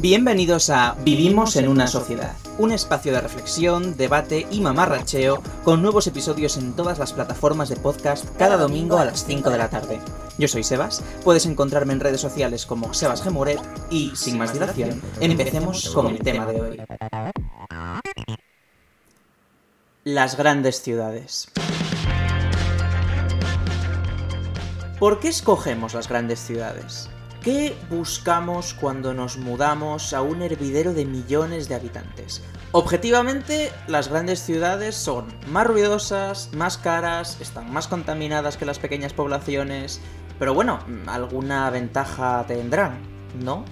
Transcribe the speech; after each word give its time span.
Bienvenidos 0.00 0.70
a 0.70 0.94
Vivimos 1.02 1.56
en 1.56 1.66
una 1.66 1.88
sociedad, 1.88 2.36
un 2.56 2.70
espacio 2.70 3.12
de 3.12 3.20
reflexión, 3.20 3.96
debate 3.96 4.46
y 4.48 4.60
mamarracheo 4.60 5.42
con 5.64 5.82
nuevos 5.82 6.06
episodios 6.06 6.56
en 6.56 6.74
todas 6.74 7.00
las 7.00 7.12
plataformas 7.12 7.68
de 7.68 7.74
podcast 7.74 8.24
cada 8.36 8.56
domingo 8.56 8.98
a 8.98 9.04
las 9.04 9.24
5 9.24 9.50
de 9.50 9.58
la 9.58 9.68
tarde. 9.70 9.98
Yo 10.38 10.46
soy 10.46 10.62
Sebas, 10.62 11.02
puedes 11.24 11.46
encontrarme 11.46 11.94
en 11.94 11.98
redes 11.98 12.20
sociales 12.20 12.64
como 12.64 12.94
Sebas 12.94 13.24
Gemuret 13.24 13.58
y, 13.90 14.14
sin 14.14 14.38
más 14.38 14.52
dilación, 14.52 15.02
empecemos 15.18 15.90
con 15.90 16.06
el 16.06 16.20
tema 16.20 16.46
de 16.46 16.60
hoy. 16.60 16.82
Las 20.04 20.36
grandes 20.36 20.80
ciudades. 20.80 21.50
¿Por 25.00 25.18
qué 25.18 25.26
escogemos 25.26 25.94
las 25.94 26.08
grandes 26.08 26.38
ciudades? 26.38 27.10
¿Qué 27.42 27.76
buscamos 27.88 28.74
cuando 28.74 29.14
nos 29.14 29.36
mudamos 29.36 30.12
a 30.12 30.22
un 30.22 30.42
hervidero 30.42 30.92
de 30.92 31.04
millones 31.04 31.68
de 31.68 31.76
habitantes? 31.76 32.42
Objetivamente, 32.72 33.70
las 33.86 34.08
grandes 34.08 34.40
ciudades 34.40 34.96
son 34.96 35.26
más 35.48 35.64
ruidosas, 35.64 36.50
más 36.52 36.78
caras, 36.78 37.40
están 37.40 37.72
más 37.72 37.86
contaminadas 37.86 38.56
que 38.56 38.66
las 38.66 38.80
pequeñas 38.80 39.12
poblaciones, 39.12 40.00
pero 40.40 40.52
bueno, 40.52 40.80
alguna 41.06 41.70
ventaja 41.70 42.44
tendrán, 42.48 42.98
¿no? 43.40 43.64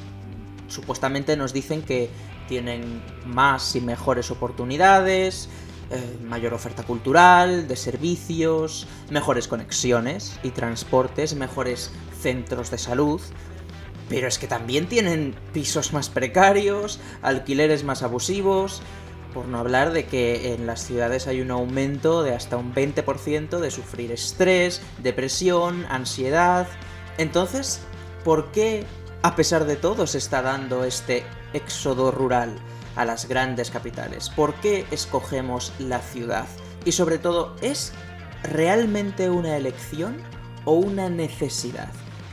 Supuestamente 0.69 1.37
nos 1.37 1.53
dicen 1.53 1.83
que 1.83 2.09
tienen 2.49 3.03
más 3.27 3.75
y 3.75 3.81
mejores 3.81 4.31
oportunidades, 4.31 5.49
eh, 5.91 6.19
mayor 6.25 6.55
oferta 6.55 6.85
cultural, 6.85 7.67
de 7.67 7.75
servicios, 7.75 8.87
mejores 9.11 9.49
conexiones 9.49 10.39
y 10.45 10.51
transportes, 10.51 11.35
mejores 11.35 11.91
centros 12.21 12.71
de 12.71 12.79
salud. 12.79 13.21
Pero 14.09 14.29
es 14.29 14.39
que 14.39 14.47
también 14.47 14.89
tienen 14.89 15.35
pisos 15.53 15.93
más 15.93 16.09
precarios, 16.09 17.01
alquileres 17.23 17.85
más 17.85 18.03
abusivos, 18.03 18.83
por 19.37 19.49
no 19.49 19.59
hablar 19.59 19.93
de 19.93 20.07
que 20.07 20.55
en 20.55 20.67
las 20.67 20.83
ciudades 20.83 21.27
hay 21.27 21.43
un 21.43 21.51
aumento 21.51 22.23
de 22.23 22.35
hasta 22.35 22.57
un 22.57 22.75
20% 22.75 23.59
de 23.59 23.71
sufrir 23.71 24.11
estrés, 24.11 24.81
depresión, 25.03 25.85
ansiedad. 25.91 26.67
Entonces, 27.19 27.81
¿por 28.25 28.51
qué, 28.51 28.85
a 29.21 29.37
pesar 29.37 29.67
de 29.67 29.77
todo, 29.77 30.07
se 30.07 30.17
está 30.17 30.41
dando 30.41 30.85
este 30.85 31.23
éxodo 31.53 32.11
rural 32.13 32.57
a 32.95 33.05
las 33.05 33.29
grandes 33.29 33.71
capitales? 33.71 34.31
¿Por 34.31 34.55
qué 34.55 34.87
escogemos 34.91 35.73
la 35.79 36.01
ciudad? 36.01 36.47
Y 36.87 36.93
sobre 36.93 37.19
todo, 37.19 37.57
¿es 37.61 37.93
realmente 38.43 39.29
una 39.29 39.57
elección 39.59 40.17
o 40.65 40.73
una 40.73 41.11
necesidad? 41.11 41.91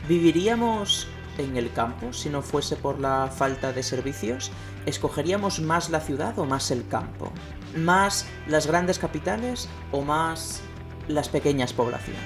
¿Viviríamos 0.08 1.06
en 1.38 1.56
el 1.56 1.72
campo 1.72 2.12
si 2.12 2.28
no 2.28 2.42
fuese 2.42 2.76
por 2.76 3.00
la 3.00 3.28
falta 3.28 3.72
de 3.72 3.82
servicios? 3.82 4.50
¿Escogeríamos 4.86 5.60
más 5.60 5.90
la 5.90 6.00
ciudad 6.00 6.38
o 6.38 6.44
más 6.44 6.70
el 6.70 6.86
campo? 6.88 7.32
¿Más 7.76 8.26
las 8.46 8.66
grandes 8.66 8.98
capitales 8.98 9.68
o 9.92 10.02
más 10.02 10.62
las 11.08 11.28
pequeñas 11.28 11.72
poblaciones? 11.72 12.20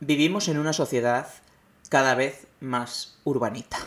Vivimos 0.00 0.48
en 0.48 0.58
una 0.58 0.72
sociedad 0.72 1.28
cada 1.88 2.14
vez 2.14 2.46
más 2.60 3.18
urbanita. 3.24 3.78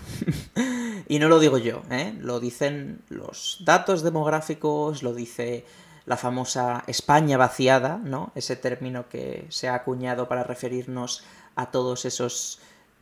y 1.08 1.20
no 1.20 1.30
lo 1.30 1.40
digo 1.40 1.58
yo, 1.58 1.84
¿eh? 1.90 2.14
lo 2.20 2.40
dicen 2.40 3.02
los 3.10 3.62
datos 3.66 4.04
demográficos, 4.04 5.04
lo 5.04 5.14
dice 5.14 5.66
la 6.06 6.18
famosa 6.18 6.84
España 6.88 7.38
vaciada, 7.38 7.98
¿no? 8.04 8.32
Ese 8.36 8.56
término 8.56 9.08
que 9.10 9.46
se 9.50 9.68
ha 9.68 9.76
acuñado 9.76 10.28
para 10.28 10.44
referirnos 10.44 11.24
a 11.56 11.72
todos 11.72 12.06
esos 12.06 12.60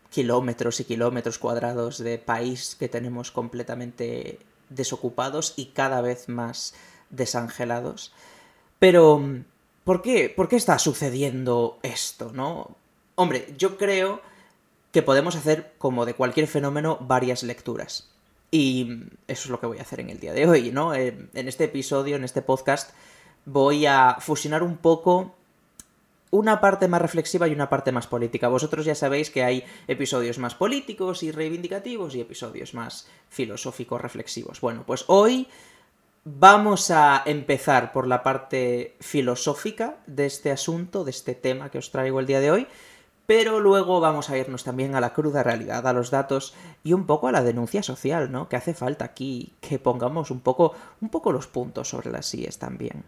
kilómetros 0.09 0.79
y 0.79 0.85
kilómetros 0.85 1.37
cuadrados 1.37 1.97
de 1.99 2.17
país 2.17 2.75
que 2.77 2.89
tenemos 2.89 3.31
completamente 3.31 4.39
desocupados 4.69 5.53
y 5.55 5.67
cada 5.67 6.01
vez 6.01 6.29
más 6.29 6.73
desangelados. 7.09 8.11
Pero, 8.79 9.21
¿por 9.83 10.01
qué? 10.01 10.33
¿Por 10.35 10.47
qué 10.47 10.55
está 10.55 10.79
sucediendo 10.79 11.79
esto, 11.83 12.31
no? 12.33 12.75
Hombre, 13.15 13.53
yo 13.57 13.77
creo 13.77 14.21
que 14.91 15.03
podemos 15.03 15.35
hacer, 15.35 15.73
como 15.77 16.05
de 16.05 16.15
cualquier 16.15 16.47
fenómeno, 16.47 16.97
varias 17.01 17.43
lecturas. 17.43 18.09
Y 18.51 19.03
eso 19.27 19.43
es 19.43 19.49
lo 19.49 19.59
que 19.59 19.67
voy 19.67 19.77
a 19.77 19.83
hacer 19.83 19.99
en 19.99 20.09
el 20.09 20.19
día 20.19 20.33
de 20.33 20.47
hoy, 20.47 20.71
¿no? 20.71 20.95
Eh, 20.95 21.29
en 21.33 21.47
este 21.47 21.65
episodio, 21.65 22.15
en 22.15 22.23
este 22.23 22.41
podcast, 22.41 22.91
voy 23.45 23.85
a 23.85 24.17
fusionar 24.19 24.63
un 24.63 24.77
poco 24.77 25.35
una 26.31 26.61
parte 26.61 26.87
más 26.87 27.01
reflexiva 27.01 27.47
y 27.47 27.53
una 27.53 27.69
parte 27.69 27.91
más 27.91 28.07
política. 28.07 28.47
Vosotros 28.47 28.85
ya 28.85 28.95
sabéis 28.95 29.29
que 29.29 29.43
hay 29.43 29.63
episodios 29.87 30.37
más 30.37 30.55
políticos 30.55 31.23
y 31.23 31.31
reivindicativos 31.31 32.15
y 32.15 32.21
episodios 32.21 32.73
más 32.73 33.07
filosóficos 33.29 34.01
reflexivos. 34.01 34.61
Bueno, 34.61 34.83
pues 34.85 35.05
hoy 35.07 35.47
vamos 36.23 36.91
a 36.91 37.23
empezar 37.25 37.91
por 37.91 38.07
la 38.07 38.21
parte 38.21 38.95
filosófica 38.99 39.97
de 40.05 40.27
este 40.27 40.51
asunto, 40.51 41.03
de 41.03 41.11
este 41.11 41.33
tema 41.33 41.71
que 41.71 41.79
os 41.79 41.91
traigo 41.91 42.19
el 42.19 42.27
día 42.27 42.39
de 42.39 42.51
hoy, 42.51 42.67
pero 43.29 43.59
luego 43.59 43.99
vamos 43.99 44.31
a 44.31 44.39
irnos 44.39 44.63
también 44.63 44.95
a 44.95 44.99
la 44.99 45.13
cruda 45.13 45.43
realidad, 45.43 45.85
a 45.85 45.93
los 45.93 46.09
datos 46.09 46.55
y 46.83 46.93
un 46.93 47.05
poco 47.05 47.27
a 47.27 47.31
la 47.31 47.43
denuncia 47.43 47.83
social, 47.83 48.31
¿no? 48.31 48.49
Que 48.49 48.55
hace 48.55 48.73
falta 48.73 49.05
aquí 49.05 49.53
que 49.61 49.77
pongamos 49.77 50.31
un 50.31 50.39
poco, 50.39 50.73
un 50.99 51.09
poco 51.09 51.31
los 51.31 51.45
puntos 51.45 51.89
sobre 51.89 52.09
las 52.09 52.25
sillas 52.25 52.57
también. 52.57 53.03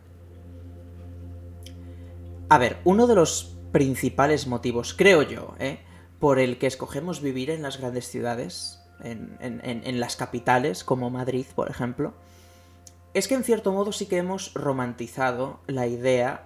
A 2.50 2.60
ver, 2.60 2.78
uno 2.84 3.08
de 3.08 3.16
los 3.16 3.58
principales 3.72 4.46
motivos, 4.46 4.94
creo 4.94 5.24
yo, 5.24 5.56
¿eh? 5.58 5.80
por 6.20 6.38
el 6.38 6.60
que 6.60 6.68
escogemos 6.68 7.24
vivir 7.24 7.50
en 7.50 7.64
las 7.64 7.80
grandes 7.80 8.08
ciudades, 8.08 8.80
en, 9.04 9.40
en 9.42 10.00
las 10.00 10.18
capitales, 10.18 10.84
como 10.84 11.10
Madrid, 11.10 11.48
por 11.56 11.72
ejemplo, 11.72 12.14
es 13.16 13.28
que 13.28 13.34
en 13.34 13.44
cierto 13.44 13.72
modo 13.72 13.92
sí 13.92 14.06
que 14.06 14.18
hemos 14.18 14.54
romantizado 14.54 15.62
la 15.66 15.88
idea 15.88 16.44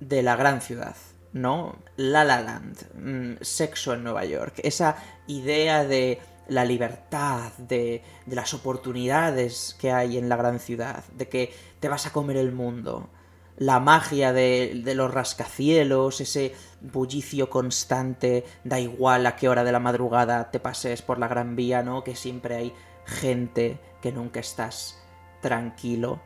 de 0.00 0.22
la 0.22 0.36
gran 0.36 0.62
ciudad 0.62 0.96
¿no? 1.34 1.76
La 1.96 2.24
La 2.24 2.40
Land, 2.40 2.94
mm, 2.94 3.42
Sexo 3.42 3.92
en 3.92 4.04
Nueva 4.04 4.24
York, 4.24 4.54
esa 4.62 4.96
idea 5.26 5.84
de 5.84 6.20
la 6.48 6.64
libertad, 6.64 7.52
de, 7.58 8.02
de, 8.24 8.36
las 8.36 8.54
oportunidades 8.54 9.76
que 9.80 9.92
hay 9.92 10.16
en 10.16 10.28
la 10.28 10.36
gran 10.36 10.60
ciudad, 10.60 11.04
de 11.12 11.28
que 11.28 11.52
te 11.80 11.88
vas 11.88 12.06
a 12.06 12.12
comer 12.12 12.36
el 12.36 12.52
mundo, 12.52 13.08
la 13.56 13.80
magia 13.80 14.32
de, 14.32 14.82
de 14.84 14.94
los 14.94 15.12
rascacielos, 15.12 16.20
ese 16.20 16.54
bullicio 16.80 17.50
constante, 17.50 18.44
da 18.62 18.78
igual 18.78 19.26
a 19.26 19.36
qué 19.36 19.48
hora 19.48 19.64
de 19.64 19.72
la 19.72 19.80
madrugada 19.80 20.50
te 20.50 20.60
pases 20.60 21.02
por 21.02 21.18
la 21.18 21.28
Gran 21.28 21.56
Vía, 21.56 21.82
¿no? 21.82 22.04
Que 22.04 22.14
siempre 22.14 22.56
hay 22.56 22.74
gente, 23.06 23.80
que 24.00 24.12
nunca 24.12 24.40
estás 24.40 25.02
tranquilo 25.40 26.20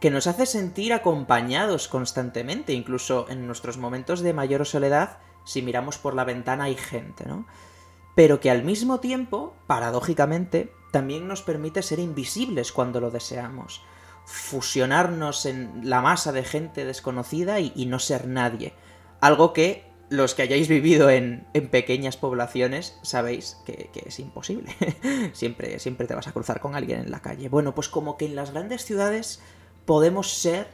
que 0.00 0.10
nos 0.10 0.26
hace 0.26 0.46
sentir 0.46 0.92
acompañados 0.92 1.88
constantemente, 1.88 2.72
incluso 2.72 3.26
en 3.28 3.46
nuestros 3.46 3.78
momentos 3.78 4.20
de 4.20 4.34
mayor 4.34 4.66
soledad, 4.66 5.18
si 5.44 5.62
miramos 5.62 5.98
por 5.98 6.14
la 6.14 6.24
ventana 6.24 6.64
hay 6.64 6.76
gente, 6.76 7.24
¿no? 7.24 7.46
Pero 8.14 8.40
que 8.40 8.50
al 8.50 8.62
mismo 8.62 9.00
tiempo, 9.00 9.54
paradójicamente, 9.66 10.72
también 10.90 11.28
nos 11.28 11.42
permite 11.42 11.82
ser 11.82 11.98
invisibles 11.98 12.72
cuando 12.72 13.00
lo 13.00 13.10
deseamos, 13.10 13.82
fusionarnos 14.24 15.46
en 15.46 15.88
la 15.88 16.00
masa 16.00 16.32
de 16.32 16.42
gente 16.44 16.84
desconocida 16.84 17.60
y, 17.60 17.86
no 17.86 17.98
ser 17.98 18.26
nadie. 18.26 18.74
Algo 19.20 19.52
que 19.52 19.86
los 20.08 20.34
que 20.34 20.42
hayáis 20.42 20.68
vivido 20.68 21.10
en, 21.10 21.46
pequeñas 21.70 22.16
poblaciones 22.16 22.98
sabéis 23.02 23.58
que, 23.64 23.90
que 23.92 24.08
es 24.08 24.18
imposible. 24.18 24.74
siempre, 25.32 25.78
siempre 25.78 26.06
te 26.06 26.14
vas 26.14 26.26
a 26.26 26.32
cruzar 26.32 26.60
con 26.60 26.74
alguien 26.74 27.00
en 27.00 27.10
la 27.10 27.20
calle. 27.20 27.48
Bueno, 27.48 27.74
pues 27.74 27.88
como 27.88 28.16
que 28.16 28.26
en 28.26 28.34
las 28.34 28.52
grandes 28.52 28.84
ciudades 28.84 29.40
podemos 29.86 30.30
ser 30.34 30.68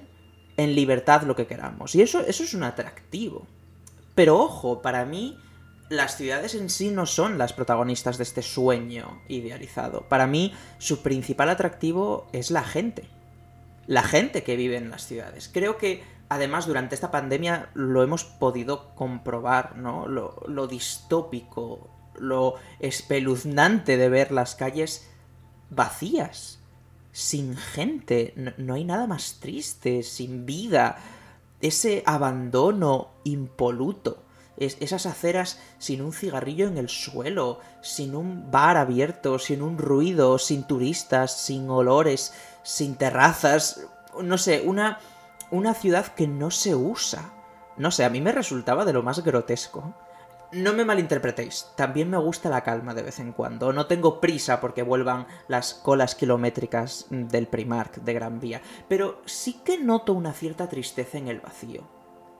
en 0.56 0.75
libertad 0.75 1.23
lo 1.23 1.37
que 1.37 1.47
queramos. 1.47 1.94
Y 1.94 2.03
eso, 2.03 2.20
eso 2.20 2.43
es 2.43 2.55
un 2.55 2.64
atractivo. 2.64 3.47
Pero 4.14 4.38
ojo, 4.38 4.82
para 4.82 5.05
mí 5.05 5.38
las 5.88 6.17
ciudades 6.17 6.55
en 6.55 6.70
sí 6.70 6.91
no 6.91 7.06
son 7.06 7.38
las 7.38 7.53
protagonistas 7.53 8.19
de 8.19 8.25
este 8.25 8.43
sueño 8.43 9.23
idealizado. 9.29 10.09
Para 10.09 10.26
mí 10.26 10.55
su 10.79 11.03
principal 11.03 11.50
atractivo 11.50 12.26
es 12.32 12.50
la 12.50 12.64
gente. 12.64 13.09
La 13.87 14.03
gente 14.03 14.43
que 14.43 14.56
vive 14.56 14.76
en 14.76 14.91
las 14.91 15.06
ciudades. 15.06 15.50
Creo 15.53 15.76
que 15.76 16.03
además 16.29 16.67
durante 16.67 16.94
esta 16.94 17.11
pandemia 17.11 17.70
lo 17.75 18.03
hemos 18.03 18.25
podido 18.25 18.94
comprobar, 18.94 19.76
¿no? 19.76 20.06
Lo, 20.06 20.43
lo 20.47 20.67
distópico, 20.67 21.91
lo 22.19 22.55
espeluznante 22.81 23.97
de 23.97 24.08
ver 24.08 24.32
las 24.32 24.55
calles 24.55 25.11
vacías 25.70 26.62
sin 27.12 27.56
gente. 27.56 28.35
No, 28.56 28.75
hay 28.75 28.85
nada 28.85 29.06
más 29.06 29.38
triste, 29.41 30.03
sin 30.03 30.47
vida. 30.47 30.97
Ese 31.61 32.03
abandono 32.06 33.11
impoluto. 33.25 34.25
esas 34.56 35.06
aceras 35.06 35.59
sin 35.79 36.03
un 36.03 36.12
cigarrillo 36.12 36.67
en 36.67 36.79
el 36.79 36.88
suelo, 36.88 37.61
sin 37.82 38.14
un 38.14 38.50
bar 38.50 38.76
abierto, 38.76 39.38
sin 39.38 39.62
un 39.62 39.79
ruido, 39.79 40.38
sin 40.38 40.64
turistas, 40.64 41.37
sin 41.37 41.69
olores, 41.70 42.32
sin 42.62 42.97
terrazas. 42.97 43.87
No 44.20 44.38
sé, 44.38 44.62
una, 44.65 44.99
una 45.50 45.75
ciudad 45.75 46.06
que 46.15 46.26
no 46.26 46.50
se 46.50 46.75
usa. 46.75 47.32
No 47.76 47.91
sé, 47.91 48.05
a 48.05 48.11
mí 48.11 48.20
me 48.20 48.32
resultaba 48.32 48.85
de 48.85 48.93
lo 48.93 49.03
más 49.03 49.25
grotesco 49.25 49.94
no 50.53 50.75
me 50.75 50.85
malinterpretéis, 50.85 51.69
también 51.77 52.11
me 52.11 52.19
gusta 52.19 52.51
la 52.51 52.63
calma 52.63 52.95
de 52.95 53.03
vez 53.03 53.19
en 53.19 53.33
cuando. 53.33 53.73
No 53.73 53.87
tengo 53.87 54.21
prisa 54.21 54.61
porque 54.61 54.83
vuelvan 54.83 55.27
las 55.49 55.75
colas 55.75 56.15
kilométricas 56.15 57.07
del 57.11 57.47
Primark 57.47 57.97
de 58.03 58.13
Gran 58.13 58.39
Vía, 58.39 58.61
pero 58.89 59.23
sí 59.25 59.61
que 59.65 59.79
noto 59.79 60.13
una 60.13 60.33
cierta 60.33 60.69
tristeza 60.69 61.19
en 61.19 61.29
el 61.29 61.41
vacío. 61.41 61.83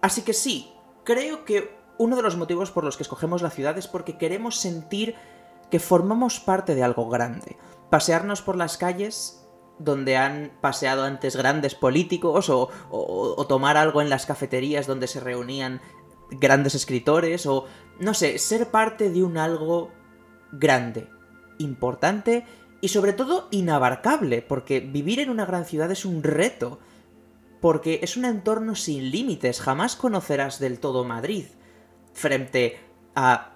Así 0.03 0.23
que 0.23 0.35
sí, 0.35 0.73
creo 1.05 1.45
que 1.45 1.77
uno 1.99 2.17
de 2.17 2.23
los 2.23 2.37
motivos 2.37 2.71
por 2.71 2.85
los 2.85 2.97
que 2.97 3.03
escogemos 3.03 3.43
la 3.43 3.51
ciudad 3.51 3.79
es 3.79 3.89
porque 3.89 4.19
queremos 4.19 4.57
sentir 4.57 5.15
que 5.71 5.81
formamos 5.81 6.41
parte 6.41 6.75
de 6.75 6.83
algo 6.83 7.09
grande. 7.09 7.57
Pasearnos 7.89 8.43
por 8.43 8.57
las 8.57 8.77
calles 8.77 9.43
donde 9.79 10.17
han 10.17 10.53
paseado 10.61 11.05
antes 11.05 11.37
grandes 11.37 11.75
políticos 11.75 12.51
o, 12.51 12.69
o, 12.91 13.47
tomar 13.47 13.77
algo 13.77 14.01
en 14.01 14.11
las 14.11 14.27
cafeterías 14.27 14.87
donde 14.87 15.07
se 15.07 15.21
reunían 15.21 15.81
grandes 16.41 16.75
escritores 16.75 17.47
o, 17.47 17.67
no 17.99 18.15
sé, 18.15 18.39
ser 18.39 18.71
parte 18.71 19.11
de 19.11 19.23
un 19.23 19.39
algo 19.39 19.91
grande, 20.53 21.09
importante 21.59 22.45
y 22.81 22.89
sobre 22.89 23.13
todo 23.13 23.49
inabarcable, 23.51 24.43
porque 24.43 24.81
vivir 24.81 25.21
en 25.21 25.31
una 25.31 25.47
gran 25.47 25.65
ciudad 25.65 25.91
es 25.91 26.05
un 26.05 26.23
reto, 26.23 26.81
porque 27.61 28.01
es 28.03 28.17
un 28.17 28.25
entorno 28.25 28.75
sin 28.75 29.11
límites, 29.11 29.61
jamás 29.61 29.95
conocerás 29.95 30.59
del 30.59 30.81
todo 30.81 31.05
Madrid, 31.05 31.45
frente 32.13 32.81
a 33.15 33.52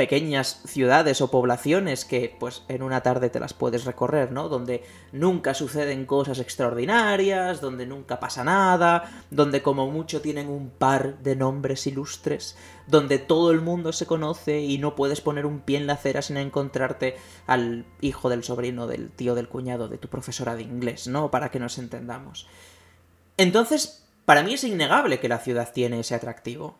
pequeñas 0.00 0.62
ciudades 0.64 1.20
o 1.20 1.30
poblaciones 1.30 2.06
que 2.06 2.34
pues 2.40 2.62
en 2.68 2.82
una 2.82 3.02
tarde 3.02 3.28
te 3.28 3.38
las 3.38 3.52
puedes 3.52 3.84
recorrer, 3.84 4.32
¿no? 4.32 4.48
Donde 4.48 4.82
nunca 5.12 5.52
suceden 5.52 6.06
cosas 6.06 6.38
extraordinarias, 6.38 7.60
donde 7.60 7.84
nunca 7.84 8.18
pasa 8.18 8.42
nada, 8.42 9.26
donde 9.30 9.60
como 9.60 9.90
mucho 9.90 10.22
tienen 10.22 10.48
un 10.48 10.70
par 10.70 11.18
de 11.18 11.36
nombres 11.36 11.86
ilustres, 11.86 12.56
donde 12.86 13.18
todo 13.18 13.50
el 13.50 13.60
mundo 13.60 13.92
se 13.92 14.06
conoce 14.06 14.62
y 14.62 14.78
no 14.78 14.96
puedes 14.96 15.20
poner 15.20 15.44
un 15.44 15.60
pie 15.60 15.76
en 15.76 15.86
la 15.86 15.92
acera 15.92 16.22
sin 16.22 16.38
encontrarte 16.38 17.16
al 17.46 17.84
hijo 18.00 18.30
del 18.30 18.42
sobrino 18.42 18.86
del 18.86 19.10
tío 19.10 19.34
del 19.34 19.50
cuñado 19.50 19.88
de 19.88 19.98
tu 19.98 20.08
profesora 20.08 20.56
de 20.56 20.62
inglés, 20.62 21.08
¿no? 21.08 21.30
Para 21.30 21.50
que 21.50 21.60
nos 21.60 21.76
entendamos. 21.76 22.48
Entonces, 23.36 24.06
para 24.24 24.42
mí 24.42 24.54
es 24.54 24.64
innegable 24.64 25.20
que 25.20 25.28
la 25.28 25.40
ciudad 25.40 25.70
tiene 25.74 26.00
ese 26.00 26.14
atractivo. 26.14 26.78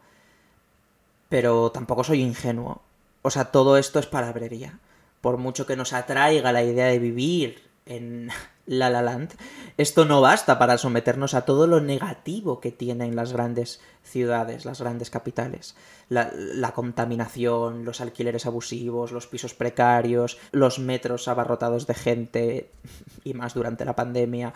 Pero 1.29 1.71
tampoco 1.71 2.03
soy 2.03 2.23
ingenuo 2.23 2.83
o 3.23 3.31
sea, 3.31 3.47
todo 3.47 3.77
esto 3.77 3.99
es 3.99 4.07
palabrería. 4.07 4.79
Por 5.21 5.37
mucho 5.37 5.67
que 5.67 5.77
nos 5.77 5.93
atraiga 5.93 6.53
la 6.53 6.63
idea 6.63 6.87
de 6.87 6.99
vivir 6.99 7.63
en 7.87 8.31
La 8.67 8.89
La 8.89 9.03
Land, 9.03 9.35
esto 9.79 10.05
no 10.05 10.21
basta 10.21 10.59
para 10.59 10.79
someternos 10.79 11.35
a 11.35 11.45
todo 11.45 11.67
lo 11.67 11.81
negativo 11.81 12.61
que 12.61 12.71
tienen 12.71 13.17
las 13.17 13.33
grandes 13.33 13.81
ciudades, 14.05 14.65
las 14.65 14.81
grandes 14.81 15.11
capitales. 15.11 15.75
La, 16.09 16.31
la, 16.33 16.73
contaminación, 16.73 17.85
los 17.85 18.01
alquileres 18.01 18.47
abusivos, 18.47 19.11
los 19.11 19.27
pisos 19.27 19.55
precarios, 19.55 20.39
los 20.53 20.79
metros 20.79 21.27
abarrotados 21.27 21.87
de 21.87 21.95
gente, 21.95 22.71
y 23.25 23.35
más 23.35 23.55
durante 23.55 23.85
la 23.85 23.97
pandemia, 23.97 24.55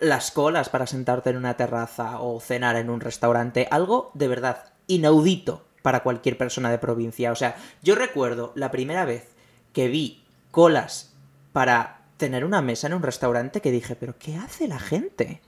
las 0.00 0.32
colas 0.32 0.68
para 0.68 0.88
sentarte 0.88 1.30
en 1.30 1.36
una 1.36 1.56
terraza 1.56 2.20
o 2.20 2.40
cenar 2.40 2.74
en 2.76 2.90
un 2.90 3.00
restaurante, 3.00 3.68
algo 3.70 4.10
de 4.14 4.28
verdad 4.28 4.72
inaudito 4.88 5.62
para 5.82 6.02
cualquier 6.02 6.38
persona 6.38 6.70
de 6.70 6.78
provincia. 6.78 7.32
O 7.32 7.34
sea, 7.34 7.56
yo 7.82 7.94
recuerdo 7.94 8.52
la 8.54 8.70
primera 8.70 9.04
vez 9.04 9.28
que 9.72 9.88
vi 9.88 10.24
colas 10.50 11.12
para 11.52 12.02
tener 12.16 12.44
una 12.44 12.62
mesa 12.62 12.86
en 12.86 12.94
un 12.94 13.02
restaurante 13.02 13.60
que 13.60 13.72
dije, 13.72 13.96
pero 13.96 14.16
¿qué 14.18 14.36
hace 14.36 14.68
la 14.68 14.78
gente? 14.78 15.40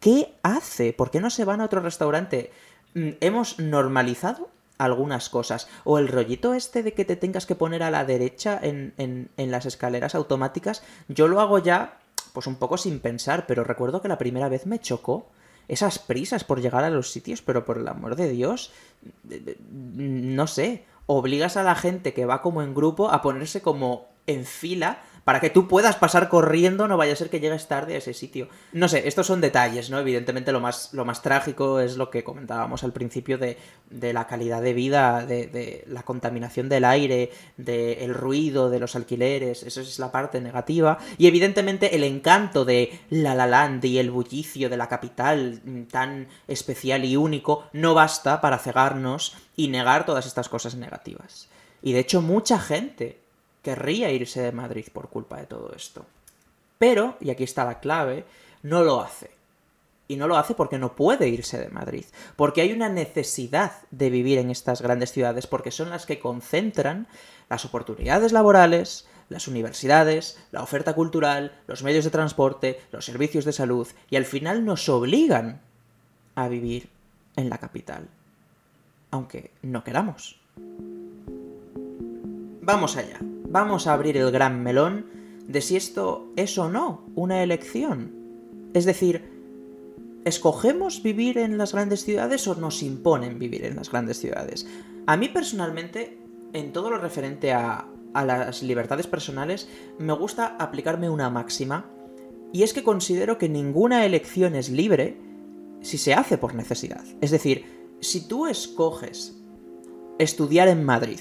¿Qué 0.00 0.34
hace? 0.42 0.92
¿Por 0.92 1.10
qué 1.10 1.20
no 1.20 1.30
se 1.30 1.44
van 1.44 1.60
a 1.60 1.66
otro 1.66 1.80
restaurante? 1.80 2.50
Mm, 2.94 3.10
hemos 3.20 3.58
normalizado 3.58 4.48
algunas 4.78 5.28
cosas. 5.28 5.68
O 5.84 5.98
el 5.98 6.08
rollito 6.08 6.54
este 6.54 6.82
de 6.82 6.94
que 6.94 7.04
te 7.04 7.16
tengas 7.16 7.46
que 7.46 7.54
poner 7.54 7.82
a 7.82 7.90
la 7.90 8.04
derecha 8.04 8.58
en, 8.62 8.94
en, 8.96 9.28
en 9.36 9.50
las 9.50 9.66
escaleras 9.66 10.14
automáticas, 10.14 10.82
yo 11.08 11.28
lo 11.28 11.40
hago 11.40 11.58
ya, 11.58 11.98
pues 12.32 12.46
un 12.46 12.56
poco 12.56 12.76
sin 12.76 13.00
pensar, 13.00 13.46
pero 13.46 13.64
recuerdo 13.64 14.02
que 14.02 14.08
la 14.08 14.18
primera 14.18 14.48
vez 14.48 14.66
me 14.66 14.80
chocó 14.80 15.28
esas 15.68 15.98
prisas 15.98 16.44
por 16.44 16.60
llegar 16.60 16.84
a 16.84 16.90
los 16.90 17.10
sitios, 17.10 17.42
pero 17.42 17.64
por 17.64 17.78
el 17.78 17.88
amor 17.88 18.16
de 18.16 18.28
Dios, 18.28 18.72
no 19.70 20.46
sé, 20.46 20.84
obligas 21.06 21.56
a 21.56 21.62
la 21.62 21.74
gente 21.74 22.12
que 22.14 22.26
va 22.26 22.42
como 22.42 22.62
en 22.62 22.74
grupo 22.74 23.10
a 23.10 23.22
ponerse 23.22 23.62
como 23.62 24.08
en 24.26 24.44
fila 24.44 25.02
para 25.24 25.40
que 25.40 25.50
tú 25.50 25.66
puedas 25.68 25.96
pasar 25.96 26.28
corriendo, 26.28 26.86
no 26.86 26.96
vaya 26.96 27.14
a 27.14 27.16
ser 27.16 27.30
que 27.30 27.40
llegues 27.40 27.66
tarde 27.66 27.94
a 27.94 27.98
ese 27.98 28.12
sitio. 28.14 28.48
No 28.72 28.88
sé, 28.88 29.08
estos 29.08 29.26
son 29.26 29.40
detalles, 29.40 29.90
¿no? 29.90 29.98
Evidentemente 29.98 30.52
lo 30.52 30.60
más, 30.60 30.92
lo 30.92 31.04
más 31.04 31.22
trágico 31.22 31.80
es 31.80 31.96
lo 31.96 32.10
que 32.10 32.22
comentábamos 32.22 32.84
al 32.84 32.92
principio 32.92 33.38
de, 33.38 33.56
de 33.90 34.12
la 34.12 34.26
calidad 34.26 34.60
de 34.60 34.74
vida, 34.74 35.24
de, 35.24 35.46
de, 35.46 35.84
la 35.88 36.02
contaminación 36.02 36.68
del 36.68 36.84
aire, 36.84 37.30
del 37.56 38.14
ruido, 38.14 38.68
de 38.68 38.80
los 38.80 38.96
alquileres, 38.96 39.62
eso 39.62 39.80
es 39.80 39.98
la 39.98 40.12
parte 40.12 40.40
negativa. 40.40 40.98
Y 41.16 41.26
evidentemente 41.26 41.96
el 41.96 42.04
encanto 42.04 42.64
de 42.64 43.00
La 43.08 43.34
La 43.34 43.46
Land 43.46 43.84
y 43.86 43.98
el 43.98 44.10
bullicio 44.10 44.68
de 44.68 44.76
la 44.76 44.88
capital 44.88 45.62
tan 45.90 46.28
especial 46.48 47.04
y 47.04 47.16
único 47.16 47.64
no 47.72 47.94
basta 47.94 48.40
para 48.40 48.58
cegarnos 48.58 49.36
y 49.56 49.68
negar 49.68 50.04
todas 50.04 50.26
estas 50.26 50.48
cosas 50.48 50.74
negativas. 50.74 51.48
Y 51.82 51.92
de 51.92 52.00
hecho 52.00 52.20
mucha 52.20 52.58
gente 52.58 53.23
querría 53.64 54.12
irse 54.12 54.42
de 54.42 54.52
Madrid 54.52 54.86
por 54.92 55.08
culpa 55.08 55.38
de 55.38 55.46
todo 55.46 55.72
esto. 55.74 56.06
Pero, 56.78 57.16
y 57.20 57.30
aquí 57.30 57.42
está 57.42 57.64
la 57.64 57.80
clave, 57.80 58.24
no 58.62 58.84
lo 58.84 59.00
hace. 59.00 59.30
Y 60.06 60.16
no 60.16 60.28
lo 60.28 60.36
hace 60.36 60.54
porque 60.54 60.78
no 60.78 60.94
puede 60.94 61.28
irse 61.28 61.58
de 61.58 61.70
Madrid. 61.70 62.04
Porque 62.36 62.60
hay 62.60 62.72
una 62.72 62.90
necesidad 62.90 63.72
de 63.90 64.10
vivir 64.10 64.38
en 64.38 64.50
estas 64.50 64.82
grandes 64.82 65.10
ciudades 65.10 65.46
porque 65.46 65.70
son 65.70 65.88
las 65.88 66.04
que 66.04 66.20
concentran 66.20 67.08
las 67.48 67.64
oportunidades 67.64 68.32
laborales, 68.32 69.08
las 69.30 69.48
universidades, 69.48 70.38
la 70.52 70.62
oferta 70.62 70.92
cultural, 70.92 71.58
los 71.66 71.82
medios 71.82 72.04
de 72.04 72.10
transporte, 72.10 72.80
los 72.92 73.06
servicios 73.06 73.46
de 73.46 73.52
salud 73.52 73.88
y 74.10 74.16
al 74.16 74.26
final 74.26 74.66
nos 74.66 74.88
obligan 74.90 75.62
a 76.34 76.48
vivir 76.48 76.90
en 77.36 77.48
la 77.48 77.56
capital. 77.56 78.08
Aunque 79.10 79.52
no 79.62 79.84
queramos. 79.84 80.38
Vamos 82.60 82.96
allá 82.96 83.20
vamos 83.54 83.86
a 83.86 83.92
abrir 83.92 84.16
el 84.16 84.32
gran 84.32 84.64
melón 84.64 85.06
de 85.46 85.60
si 85.60 85.76
esto 85.76 86.32
es 86.34 86.58
o 86.58 86.68
no 86.68 87.04
una 87.14 87.40
elección. 87.44 88.10
Es 88.74 88.84
decir, 88.84 89.30
¿escogemos 90.24 91.04
vivir 91.04 91.38
en 91.38 91.56
las 91.56 91.72
grandes 91.72 92.04
ciudades 92.04 92.48
o 92.48 92.56
nos 92.56 92.82
imponen 92.82 93.38
vivir 93.38 93.64
en 93.64 93.76
las 93.76 93.92
grandes 93.92 94.18
ciudades? 94.18 94.66
A 95.06 95.16
mí 95.16 95.28
personalmente, 95.28 96.18
en 96.52 96.72
todo 96.72 96.90
lo 96.90 96.98
referente 96.98 97.52
a, 97.52 97.86
las 98.12 98.62
libertades 98.64 99.06
personales, 99.06 99.68
me 99.98 100.12
gusta 100.14 100.56
aplicarme 100.58 101.08
una 101.08 101.30
máxima, 101.30 101.86
y 102.52 102.64
es 102.64 102.72
que 102.72 102.82
considero 102.82 103.38
que 103.38 103.48
ninguna 103.48 104.04
elección 104.04 104.56
es 104.56 104.68
libre 104.68 105.16
si 105.80 105.98
se 105.98 106.14
hace 106.14 106.38
por 106.38 106.54
necesidad. 106.54 107.04
Es 107.20 107.30
decir, 107.30 107.64
si 108.00 108.26
tú 108.26 108.46
escoges 108.48 109.40
estudiar 110.18 110.66
en 110.68 110.84
Madrid, 110.84 111.18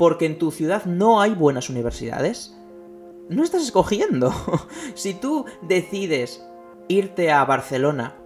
porque 0.00 0.24
en 0.24 0.38
tu 0.38 0.50
ciudad 0.50 0.86
no 0.86 1.20
hay 1.20 1.34
buenas 1.34 1.68
universidades, 1.68 2.56
no 3.28 3.44
estás 3.44 3.60
escogiendo. 3.60 4.32
si 4.94 5.12
tú 5.12 5.44
decides 5.60 6.42
irte 6.88 7.30
a 7.30 7.44
Barcelona 7.44 8.16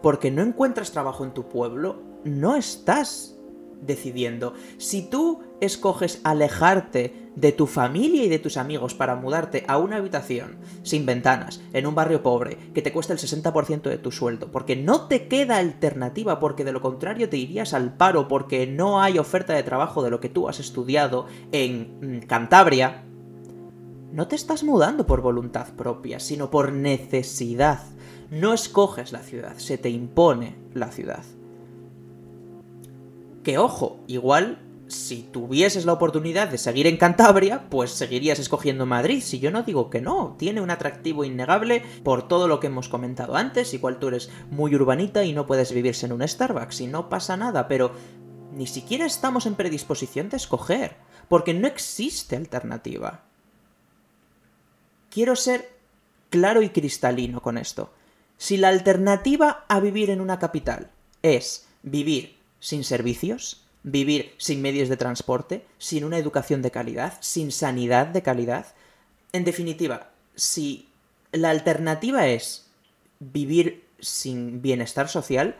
porque 0.00 0.30
no 0.30 0.40
encuentras 0.40 0.92
trabajo 0.92 1.22
en 1.22 1.34
tu 1.34 1.46
pueblo, 1.46 2.00
no 2.24 2.56
estás 2.56 3.38
decidiendo. 3.80 4.54
Si 4.78 5.02
tú 5.02 5.40
escoges 5.60 6.20
alejarte 6.24 7.30
de 7.36 7.52
tu 7.52 7.66
familia 7.66 8.24
y 8.24 8.28
de 8.28 8.38
tus 8.38 8.56
amigos 8.56 8.94
para 8.94 9.16
mudarte 9.16 9.64
a 9.68 9.78
una 9.78 9.96
habitación 9.96 10.58
sin 10.82 11.06
ventanas, 11.06 11.60
en 11.72 11.86
un 11.86 11.94
barrio 11.94 12.22
pobre, 12.22 12.56
que 12.74 12.82
te 12.82 12.92
cuesta 12.92 13.12
el 13.12 13.18
60% 13.18 13.82
de 13.82 13.98
tu 13.98 14.10
sueldo, 14.10 14.50
porque 14.50 14.76
no 14.76 15.06
te 15.06 15.28
queda 15.28 15.58
alternativa, 15.58 16.40
porque 16.40 16.64
de 16.64 16.72
lo 16.72 16.80
contrario 16.80 17.28
te 17.28 17.36
irías 17.36 17.74
al 17.74 17.96
paro, 17.96 18.28
porque 18.28 18.66
no 18.66 19.00
hay 19.00 19.18
oferta 19.18 19.54
de 19.54 19.62
trabajo 19.62 20.02
de 20.02 20.10
lo 20.10 20.20
que 20.20 20.28
tú 20.28 20.48
has 20.48 20.60
estudiado 20.60 21.26
en 21.52 22.20
mm, 22.20 22.26
Cantabria, 22.26 23.04
no 24.12 24.26
te 24.26 24.34
estás 24.34 24.64
mudando 24.64 25.06
por 25.06 25.20
voluntad 25.20 25.68
propia, 25.74 26.18
sino 26.18 26.50
por 26.50 26.72
necesidad. 26.72 27.80
No 28.30 28.52
escoges 28.52 29.12
la 29.12 29.20
ciudad, 29.20 29.56
se 29.56 29.78
te 29.78 29.88
impone 29.88 30.56
la 30.74 30.90
ciudad. 30.90 31.22
Que 33.42 33.58
ojo, 33.58 34.00
igual 34.06 34.58
si 34.90 35.22
tuvieses 35.22 35.86
la 35.86 35.92
oportunidad 35.92 36.48
de 36.48 36.58
seguir 36.58 36.86
en 36.86 36.96
Cantabria, 36.96 37.68
pues 37.70 37.92
seguirías 37.92 38.38
escogiendo 38.38 38.86
Madrid. 38.86 39.22
Si 39.22 39.38
yo 39.38 39.50
no 39.50 39.62
digo 39.62 39.88
que 39.88 40.00
no, 40.00 40.34
tiene 40.38 40.60
un 40.60 40.70
atractivo 40.70 41.24
innegable 41.24 41.82
por 42.02 42.26
todo 42.26 42.48
lo 42.48 42.60
que 42.60 42.66
hemos 42.66 42.88
comentado 42.88 43.36
antes. 43.36 43.72
Igual 43.72 43.98
tú 43.98 44.08
eres 44.08 44.30
muy 44.50 44.74
urbanita 44.74 45.24
y 45.24 45.32
no 45.32 45.46
puedes 45.46 45.72
vivirse 45.72 46.06
en 46.06 46.12
un 46.12 46.26
Starbucks 46.26 46.80
y 46.80 46.86
no 46.86 47.08
pasa 47.08 47.36
nada, 47.36 47.68
pero 47.68 47.92
ni 48.52 48.66
siquiera 48.66 49.06
estamos 49.06 49.46
en 49.46 49.54
predisposición 49.54 50.28
de 50.28 50.36
escoger, 50.36 50.96
porque 51.28 51.54
no 51.54 51.66
existe 51.68 52.36
alternativa. 52.36 53.22
Quiero 55.08 55.36
ser 55.36 55.70
claro 56.30 56.62
y 56.62 56.70
cristalino 56.70 57.40
con 57.40 57.58
esto. 57.58 57.92
Si 58.36 58.56
la 58.56 58.68
alternativa 58.68 59.64
a 59.68 59.80
vivir 59.80 60.10
en 60.10 60.20
una 60.20 60.38
capital 60.38 60.90
es 61.22 61.68
vivir 61.82 62.39
sin 62.60 62.84
servicios, 62.84 63.64
vivir 63.82 64.34
sin 64.38 64.62
medios 64.62 64.88
de 64.88 64.96
transporte, 64.96 65.66
sin 65.78 66.04
una 66.04 66.18
educación 66.18 66.62
de 66.62 66.70
calidad, 66.70 67.14
sin 67.20 67.50
sanidad 67.50 68.06
de 68.06 68.22
calidad. 68.22 68.66
En 69.32 69.44
definitiva, 69.44 70.10
si 70.34 70.88
la 71.32 71.50
alternativa 71.50 72.26
es 72.28 72.66
vivir 73.18 73.84
sin 73.98 74.62
bienestar 74.62 75.08
social, 75.08 75.56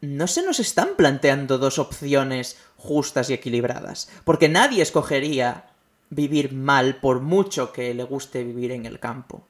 no 0.00 0.26
se 0.26 0.42
nos 0.42 0.60
están 0.60 0.90
planteando 0.96 1.58
dos 1.58 1.78
opciones 1.78 2.58
justas 2.76 3.28
y 3.30 3.34
equilibradas, 3.34 4.10
porque 4.24 4.48
nadie 4.48 4.82
escogería 4.82 5.70
vivir 6.08 6.52
mal 6.52 6.96
por 6.96 7.20
mucho 7.20 7.72
que 7.72 7.94
le 7.94 8.02
guste 8.04 8.42
vivir 8.42 8.72
en 8.72 8.86
el 8.86 8.98
campo. 8.98 9.46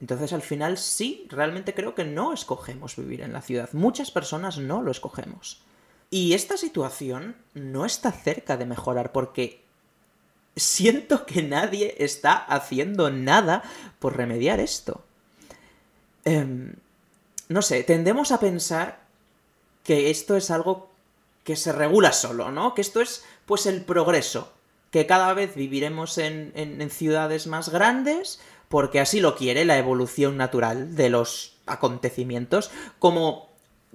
Entonces 0.00 0.32
al 0.32 0.42
final 0.42 0.78
sí, 0.78 1.26
realmente 1.28 1.74
creo 1.74 1.94
que 1.94 2.04
no 2.04 2.32
escogemos 2.32 2.96
vivir 2.96 3.22
en 3.22 3.32
la 3.32 3.42
ciudad. 3.42 3.70
Muchas 3.72 4.10
personas 4.10 4.58
no 4.58 4.82
lo 4.82 4.90
escogemos. 4.90 5.62
Y 6.10 6.34
esta 6.34 6.56
situación 6.56 7.36
no 7.54 7.84
está 7.84 8.12
cerca 8.12 8.56
de 8.56 8.66
mejorar 8.66 9.12
porque 9.12 9.62
siento 10.56 11.26
que 11.26 11.42
nadie 11.42 11.94
está 11.98 12.36
haciendo 12.36 13.10
nada 13.10 13.62
por 13.98 14.16
remediar 14.16 14.60
esto. 14.60 15.04
Em, 16.24 16.74
no 17.48 17.62
sé, 17.62 17.84
tendemos 17.84 18.32
a 18.32 18.40
pensar 18.40 19.00
que 19.84 20.10
esto 20.10 20.36
es 20.36 20.50
algo 20.50 20.90
que 21.44 21.56
se 21.56 21.72
regula 21.72 22.12
solo, 22.12 22.50
¿no? 22.50 22.74
Que 22.74 22.82
esto 22.82 23.00
es, 23.00 23.24
pues, 23.46 23.66
el 23.66 23.84
progreso. 23.84 24.52
Que 24.90 25.06
cada 25.06 25.32
vez 25.34 25.54
viviremos 25.54 26.18
en, 26.18 26.52
en 26.54 26.90
ciudades 26.90 27.46
más 27.46 27.68
grandes, 27.68 28.40
porque 28.68 29.00
así 29.00 29.20
lo 29.20 29.36
quiere 29.36 29.64
la 29.64 29.78
evolución 29.78 30.36
natural 30.36 30.94
de 30.94 31.10
los 31.10 31.56
acontecimientos, 31.66 32.70
como, 32.98 33.47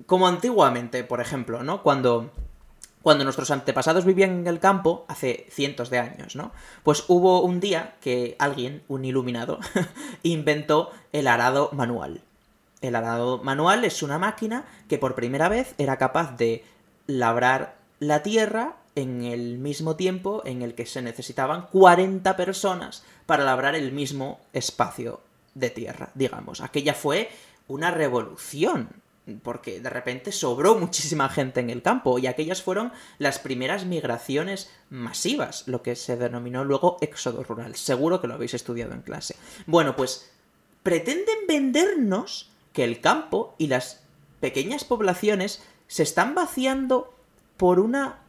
como 0.06 0.28
antiguamente, 0.28 1.04
por 1.04 1.22
ejemplo, 1.22 1.64
¿no? 1.64 1.84
Cuando 1.84 2.32
cuando 3.04 3.26
nuestros 3.26 3.52
antepasados 3.52 4.06
vivían 4.06 4.32
en 4.32 4.48
el 4.48 4.62
campo 4.62 5.06
hace 5.10 5.46
cientos 5.52 5.90
de 5.90 6.00
años, 6.00 6.38
¿no? 6.38 6.54
Pues 6.84 7.04
hubo 7.10 7.42
un 7.42 7.60
día 7.60 7.96
que 8.00 8.38
alguien, 8.40 8.82
un 8.88 9.04
iluminado, 9.04 9.60
inventó 10.24 10.90
el 11.12 11.28
arado 11.28 11.70
manual. 11.74 12.22
El 12.80 12.96
arado 12.96 13.44
manual 13.44 13.84
es 13.84 14.04
una 14.04 14.18
máquina 14.20 14.66
que 14.88 14.98
por 14.98 15.16
primera 15.16 15.50
vez 15.50 15.76
era 15.78 15.98
capaz 15.98 16.38
de 16.38 16.64
labrar 17.06 17.76
la 18.00 18.24
tierra 18.24 18.78
en 18.96 19.24
el 19.24 19.58
mismo 19.58 19.98
tiempo 19.98 20.42
en 20.46 20.62
el 20.62 20.74
que 20.74 20.86
se 20.86 21.02
necesitaban 21.02 21.68
40 21.74 22.38
personas 22.38 23.04
para 23.26 23.44
labrar 23.44 23.76
el 23.76 23.92
mismo 23.92 24.40
espacio 24.54 25.20
de 25.56 25.70
tierra, 25.70 26.12
digamos. 26.16 26.62
Aquella 26.62 26.94
fue 26.94 27.30
una 27.68 27.92
revolución 27.92 29.03
porque 29.42 29.80
de 29.80 29.90
repente 29.90 30.32
sobró 30.32 30.76
muchísima 30.76 31.30
gente 31.30 31.60
en 31.60 31.70
el 31.70 31.82
campo 31.82 32.20
y 32.20 32.28
aquellas 32.28 32.62
fueron 32.62 32.92
las 33.20 33.40
primeras 33.40 33.86
migraciones 33.86 34.70
masivas, 34.90 35.68
lo 35.68 35.82
que 35.82 35.96
se 35.96 36.18
denominó 36.18 36.64
luego 36.66 36.98
éxodo 37.02 37.44
rural. 37.44 37.76
Seguro 37.76 38.20
que 38.20 38.28
lo 38.28 38.34
habéis 38.34 38.54
estudiado 38.54 38.94
en 38.94 39.02
clase. 39.02 39.36
Bueno, 39.66 39.96
pues 39.96 40.32
pretenden 40.84 41.48
vendernos 41.48 42.52
que 42.74 42.84
el 42.84 43.00
campo 43.00 43.56
y 43.58 43.68
las 43.68 44.04
pequeñas 44.42 44.84
poblaciones 44.84 45.64
se 45.88 46.04
están 46.04 46.36
vaciando 46.36 47.14
por 47.56 47.80
una 47.80 48.20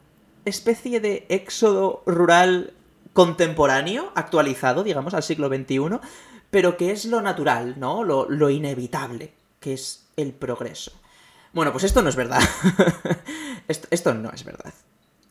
especie 0.45 1.01
de 1.01 1.27
éxodo 1.29 2.03
rural 2.07 2.75
contemporáneo, 3.13 4.13
actualizado, 4.15 4.85
digamos, 4.85 5.15
al 5.15 5.23
siglo 5.23 5.49
XXI, 5.49 5.99
pero 6.51 6.77
que 6.77 6.91
es 6.91 7.05
lo 7.05 7.21
natural, 7.23 7.77
¿no? 7.79 8.05
Lo, 8.05 8.29
lo 8.29 8.51
inevitable, 8.51 9.33
que 9.61 9.73
es 9.73 10.04
el 10.17 10.33
progreso. 10.33 10.93
Bueno, 11.53 11.73
pues 11.73 11.85
esto 11.85 12.03
no 12.03 12.09
es 12.09 12.17
verdad. 12.17 12.43
esto, 13.69 14.15
no 14.15 14.31
es 14.33 14.45
verdad. 14.45 14.75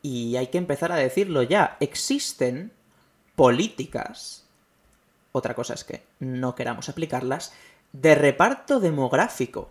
Y 0.02 0.36
hay 0.36 0.48
que 0.48 0.58
empezar 0.58 0.90
a 0.90 0.96
decirlo 0.96 1.42
ya. 1.42 1.76
Existen 1.80 2.72
políticas, 3.36 4.44
otra 5.32 5.54
cosa 5.54 5.74
es 5.74 5.84
que 5.84 6.02
no 6.20 6.54
queramos 6.54 6.88
aplicarlas, 6.88 7.52
de 7.92 8.14
reparto 8.14 8.80
demográfico, 8.80 9.70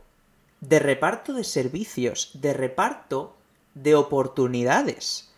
de 0.61 0.79
reparto 0.79 1.33
de 1.33 1.43
servicios, 1.43 2.31
de 2.33 2.53
reparto 2.53 3.35
de 3.73 3.95
oportunidades. 3.95 5.31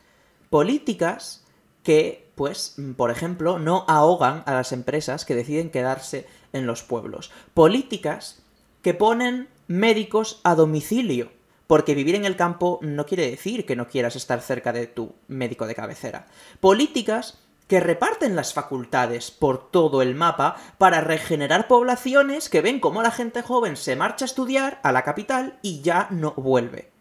Políticas 0.50 1.44
que, 1.84 2.30
pues, 2.36 2.76
por 2.98 3.10
ejemplo, 3.10 3.58
no 3.60 3.86
ahogan 3.88 4.44
a 4.46 4.54
las 4.54 4.72
empresas 4.72 5.24
que 5.24 5.36
deciden 5.36 5.70
quedarse 5.70 6.28
en 6.52 6.66
los 6.68 6.84
pueblos. 6.84 7.32
Políticas 7.54 8.44
que 8.86 8.94
ponen 8.94 9.50
médicos 9.66 10.42
a 10.44 10.54
domicilio. 10.54 11.32
Porque 11.66 11.96
vivir 11.96 12.14
en 12.14 12.24
el 12.24 12.36
campo 12.36 12.78
no 12.84 13.08
quiere 13.08 13.28
decir 13.32 13.66
que 13.66 13.76
no 13.76 13.88
quieras 13.88 14.16
estar 14.16 14.42
cerca 14.42 14.72
de 14.74 14.86
tu 14.86 15.16
médico 15.28 15.66
de 15.66 15.74
cabecera. 15.74 16.28
Políticas 16.60 17.40
que 17.68 17.80
reparten 17.80 18.36
las 18.36 18.54
facultades 18.54 19.32
por 19.32 19.72
todo 19.72 20.04
el 20.04 20.14
mapa 20.14 20.58
para 20.78 21.02
regenerar 21.02 21.68
poblaciones 21.68 22.48
que 22.48 22.62
ven 22.62 22.80
cómo 22.80 23.02
la 23.02 23.10
gente 23.10 23.42
joven 23.42 23.76
se 23.76 23.96
marcha 23.96 24.26
a 24.26 24.28
estudiar 24.28 24.80
a 24.84 24.92
la 24.92 25.04
capital 25.04 25.58
y 25.64 25.82
ya 25.82 26.08
no 26.12 26.34
vuelve. 26.34 26.92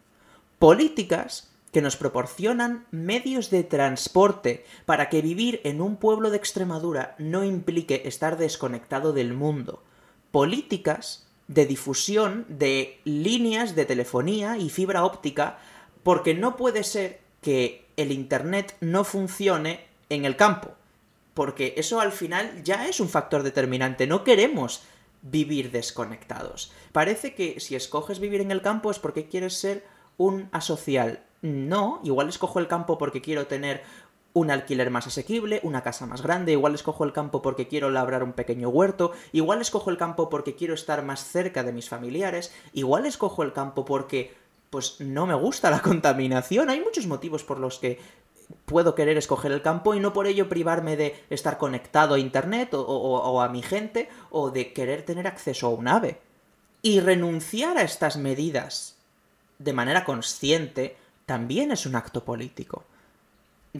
Políticas 0.57 1.51
que 1.71 1.83
nos 1.83 1.97
proporcionan 1.97 2.87
medios 2.89 3.51
de 3.51 3.63
transporte 3.63 4.65
para 4.87 5.07
que 5.09 5.21
vivir 5.21 5.61
en 5.63 5.81
un 5.81 5.97
pueblo 5.97 6.31
de 6.31 6.37
Extremadura 6.37 7.13
no 7.19 7.43
implique 7.43 8.01
estar 8.05 8.37
desconectado 8.37 9.13
del 9.13 9.35
mundo. 9.35 9.83
Políticas 10.31 11.24
de 11.47 11.65
difusión 11.65 12.45
de 12.49 12.99
líneas 13.03 13.75
de 13.75 13.85
telefonía 13.85 14.57
y 14.57 14.69
fibra 14.69 15.05
óptica, 15.05 15.59
porque 16.03 16.33
no 16.33 16.57
puede 16.57 16.83
ser 16.83 17.21
que 17.41 17.85
el 17.97 18.11
Internet 18.11 18.75
no 18.81 19.03
funcione 19.03 19.85
en 20.09 20.25
el 20.25 20.35
campo, 20.35 20.71
porque 21.33 21.73
eso 21.77 21.99
al 21.99 22.11
final 22.11 22.63
ya 22.63 22.87
es 22.87 22.99
un 22.99 23.09
factor 23.09 23.43
determinante, 23.43 24.07
no 24.07 24.23
queremos 24.23 24.83
vivir 25.21 25.71
desconectados. 25.71 26.71
Parece 26.91 27.33
que 27.33 27.59
si 27.59 27.75
escoges 27.75 28.19
vivir 28.19 28.41
en 28.41 28.51
el 28.51 28.61
campo 28.61 28.91
es 28.91 28.99
porque 28.99 29.27
quieres 29.27 29.55
ser 29.55 29.85
un 30.17 30.49
asocial. 30.51 31.23
No, 31.41 31.99
igual 32.03 32.29
escojo 32.29 32.59
el 32.59 32.67
campo 32.67 32.97
porque 32.97 33.21
quiero 33.21 33.47
tener 33.47 33.83
un 34.35 34.51
alquiler 34.51 34.91
más 34.91 35.07
asequible, 35.07 35.61
una 35.63 35.81
casa 35.81 36.05
más 36.05 36.21
grande, 36.21 36.51
igual 36.51 36.75
escojo 36.75 37.05
el 37.05 37.13
campo 37.13 37.41
porque 37.41 37.69
quiero 37.69 37.89
labrar 37.89 38.21
un 38.21 38.33
pequeño 38.33 38.67
huerto, 38.67 39.13
igual 39.31 39.61
escojo 39.61 39.89
el 39.89 39.97
campo 39.97 40.29
porque 40.29 40.55
quiero 40.55 40.73
estar 40.73 41.03
más 41.03 41.23
cerca 41.23 41.63
de 41.63 41.71
mis 41.71 41.87
familiares, 41.87 42.53
igual 42.73 43.05
escojo 43.05 43.43
el 43.43 43.53
campo 43.53 43.85
porque 43.85 44.35
pues 44.69 44.97
no 44.99 45.25
me 45.25 45.35
gusta 45.35 45.71
la 45.71 45.81
contaminación, 45.81 46.69
hay 46.69 46.81
muchos 46.81 47.07
motivos 47.07 47.45
por 47.45 47.59
los 47.59 47.79
que 47.79 47.97
puedo 48.65 48.93
querer 48.93 49.17
escoger 49.17 49.53
el 49.53 49.61
campo 49.61 49.95
y 49.95 50.01
no 50.01 50.11
por 50.11 50.27
ello 50.27 50.49
privarme 50.49 50.97
de 50.97 51.15
estar 51.29 51.57
conectado 51.57 52.15
a 52.15 52.19
internet 52.19 52.73
o, 52.73 52.81
o 52.81 53.41
a 53.41 53.47
mi 53.47 53.63
gente 53.63 54.09
o 54.31 54.51
de 54.51 54.73
querer 54.73 55.03
tener 55.03 55.27
acceso 55.27 55.67
a 55.67 55.69
un 55.69 55.87
ave. 55.87 56.19
Y 56.81 56.99
renunciar 56.99 57.77
a 57.77 57.83
estas 57.83 58.17
medidas 58.17 58.97
de 59.59 59.71
manera 59.71 60.03
consciente 60.03 60.97
también 61.25 61.71
es 61.71 61.85
un 61.85 61.95
acto 61.95 62.25
político 62.25 62.83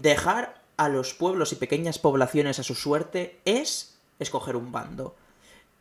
dejar 0.01 0.61
a 0.77 0.89
los 0.89 1.13
pueblos 1.13 1.53
y 1.53 1.55
pequeñas 1.55 1.99
poblaciones 1.99 2.59
a 2.59 2.63
su 2.63 2.75
suerte 2.75 3.39
es 3.45 3.97
escoger 4.19 4.55
un 4.55 4.71
bando. 4.71 5.15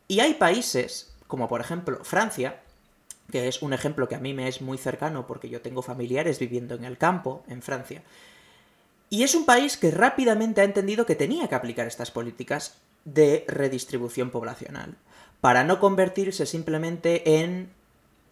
Y 0.07 0.21
hay 0.21 0.35
países, 0.35 1.13
como 1.27 1.49
por 1.49 1.61
ejemplo 1.61 2.05
Francia, 2.05 2.61
que 3.31 3.49
es 3.49 3.63
un 3.63 3.73
ejemplo 3.73 4.09
que 4.09 4.15
a 4.15 4.21
mí 4.21 4.33
me 4.33 4.47
es 4.49 4.61
muy 4.61 4.79
cercano 4.79 5.27
porque 5.27 5.49
yo 5.49 5.63
tengo 5.63 5.83
familiares 5.83 6.39
viviendo 6.39 6.75
en 6.75 6.85
el 6.85 6.99
campo, 6.99 7.43
en 7.49 7.63
Francia, 7.63 8.03
y 9.11 9.23
es 9.23 9.35
un 9.35 9.45
país 9.45 9.77
que 9.77 9.91
rápidamente 9.91 10.61
ha 10.61 10.65
entendido 10.65 11.07
que 11.07 11.15
tenía 11.15 11.49
que 11.49 11.55
aplicar 11.55 11.87
estas 11.87 12.11
políticas 12.11 12.77
de 13.05 13.45
redistribución 13.49 14.31
poblacional, 14.31 14.97
para 15.41 15.65
no 15.65 15.81
convertirse 15.81 16.47
simplemente 16.47 17.41
en 17.41 17.71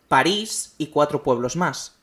París 0.08 0.74
y 0.78 0.88
cuatro 0.88 1.22
pueblos 1.22 1.56
más, 1.56 1.96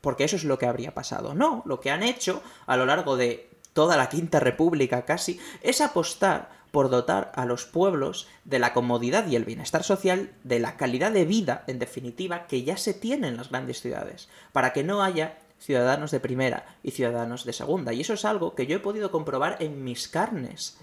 porque 0.00 0.24
eso 0.24 0.36
es 0.36 0.44
lo 0.44 0.58
que 0.58 0.66
habría 0.66 0.94
pasado. 0.94 1.34
No, 1.34 1.62
lo 1.66 1.80
que 1.80 1.90
han 1.90 2.02
hecho 2.02 2.42
a 2.66 2.76
lo 2.76 2.86
largo 2.86 3.16
de 3.16 3.50
toda 3.72 3.96
la 3.96 4.08
Quinta 4.08 4.40
República 4.40 5.04
casi 5.04 5.40
es 5.62 5.80
apostar 5.80 6.60
por 6.70 6.90
dotar 6.90 7.32
a 7.34 7.44
los 7.44 7.64
pueblos 7.64 8.28
de 8.44 8.58
la 8.58 8.72
comodidad 8.72 9.26
y 9.26 9.36
el 9.36 9.44
bienestar 9.44 9.82
social, 9.82 10.30
de 10.44 10.60
la 10.60 10.76
calidad 10.76 11.10
de 11.10 11.24
vida, 11.24 11.64
en 11.66 11.78
definitiva, 11.78 12.46
que 12.46 12.62
ya 12.62 12.76
se 12.76 12.94
tiene 12.94 13.28
en 13.28 13.36
las 13.36 13.50
grandes 13.50 13.80
ciudades, 13.80 14.28
para 14.52 14.72
que 14.72 14.84
no 14.84 15.02
haya 15.02 15.38
ciudadanos 15.58 16.10
de 16.10 16.20
primera 16.20 16.66
y 16.82 16.92
ciudadanos 16.92 17.44
de 17.44 17.52
segunda. 17.52 17.92
Y 17.92 18.00
eso 18.00 18.14
es 18.14 18.24
algo 18.24 18.54
que 18.54 18.66
yo 18.66 18.76
he 18.76 18.80
podido 18.80 19.10
comprobar 19.10 19.56
en 19.60 19.84
mis 19.84 20.08
carnes 20.08 20.78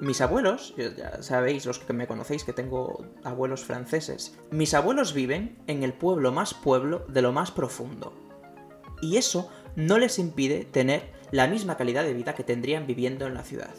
mis 0.00 0.20
abuelos, 0.20 0.74
ya 0.76 1.22
sabéis 1.22 1.66
los 1.66 1.78
que 1.78 1.92
me 1.92 2.06
conocéis 2.06 2.44
que 2.44 2.52
tengo 2.52 3.04
abuelos 3.22 3.64
franceses, 3.64 4.36
mis 4.50 4.74
abuelos 4.74 5.12
viven 5.14 5.58
en 5.66 5.82
el 5.82 5.92
pueblo 5.92 6.32
más 6.32 6.54
pueblo 6.54 7.04
de 7.08 7.22
lo 7.22 7.32
más 7.32 7.50
profundo. 7.50 8.12
Y 9.02 9.16
eso 9.16 9.50
no 9.76 9.98
les 9.98 10.18
impide 10.18 10.64
tener 10.64 11.10
la 11.30 11.46
misma 11.46 11.76
calidad 11.76 12.04
de 12.04 12.14
vida 12.14 12.34
que 12.34 12.44
tendrían 12.44 12.86
viviendo 12.86 13.26
en 13.26 13.34
la 13.34 13.44
ciudad. 13.44 13.74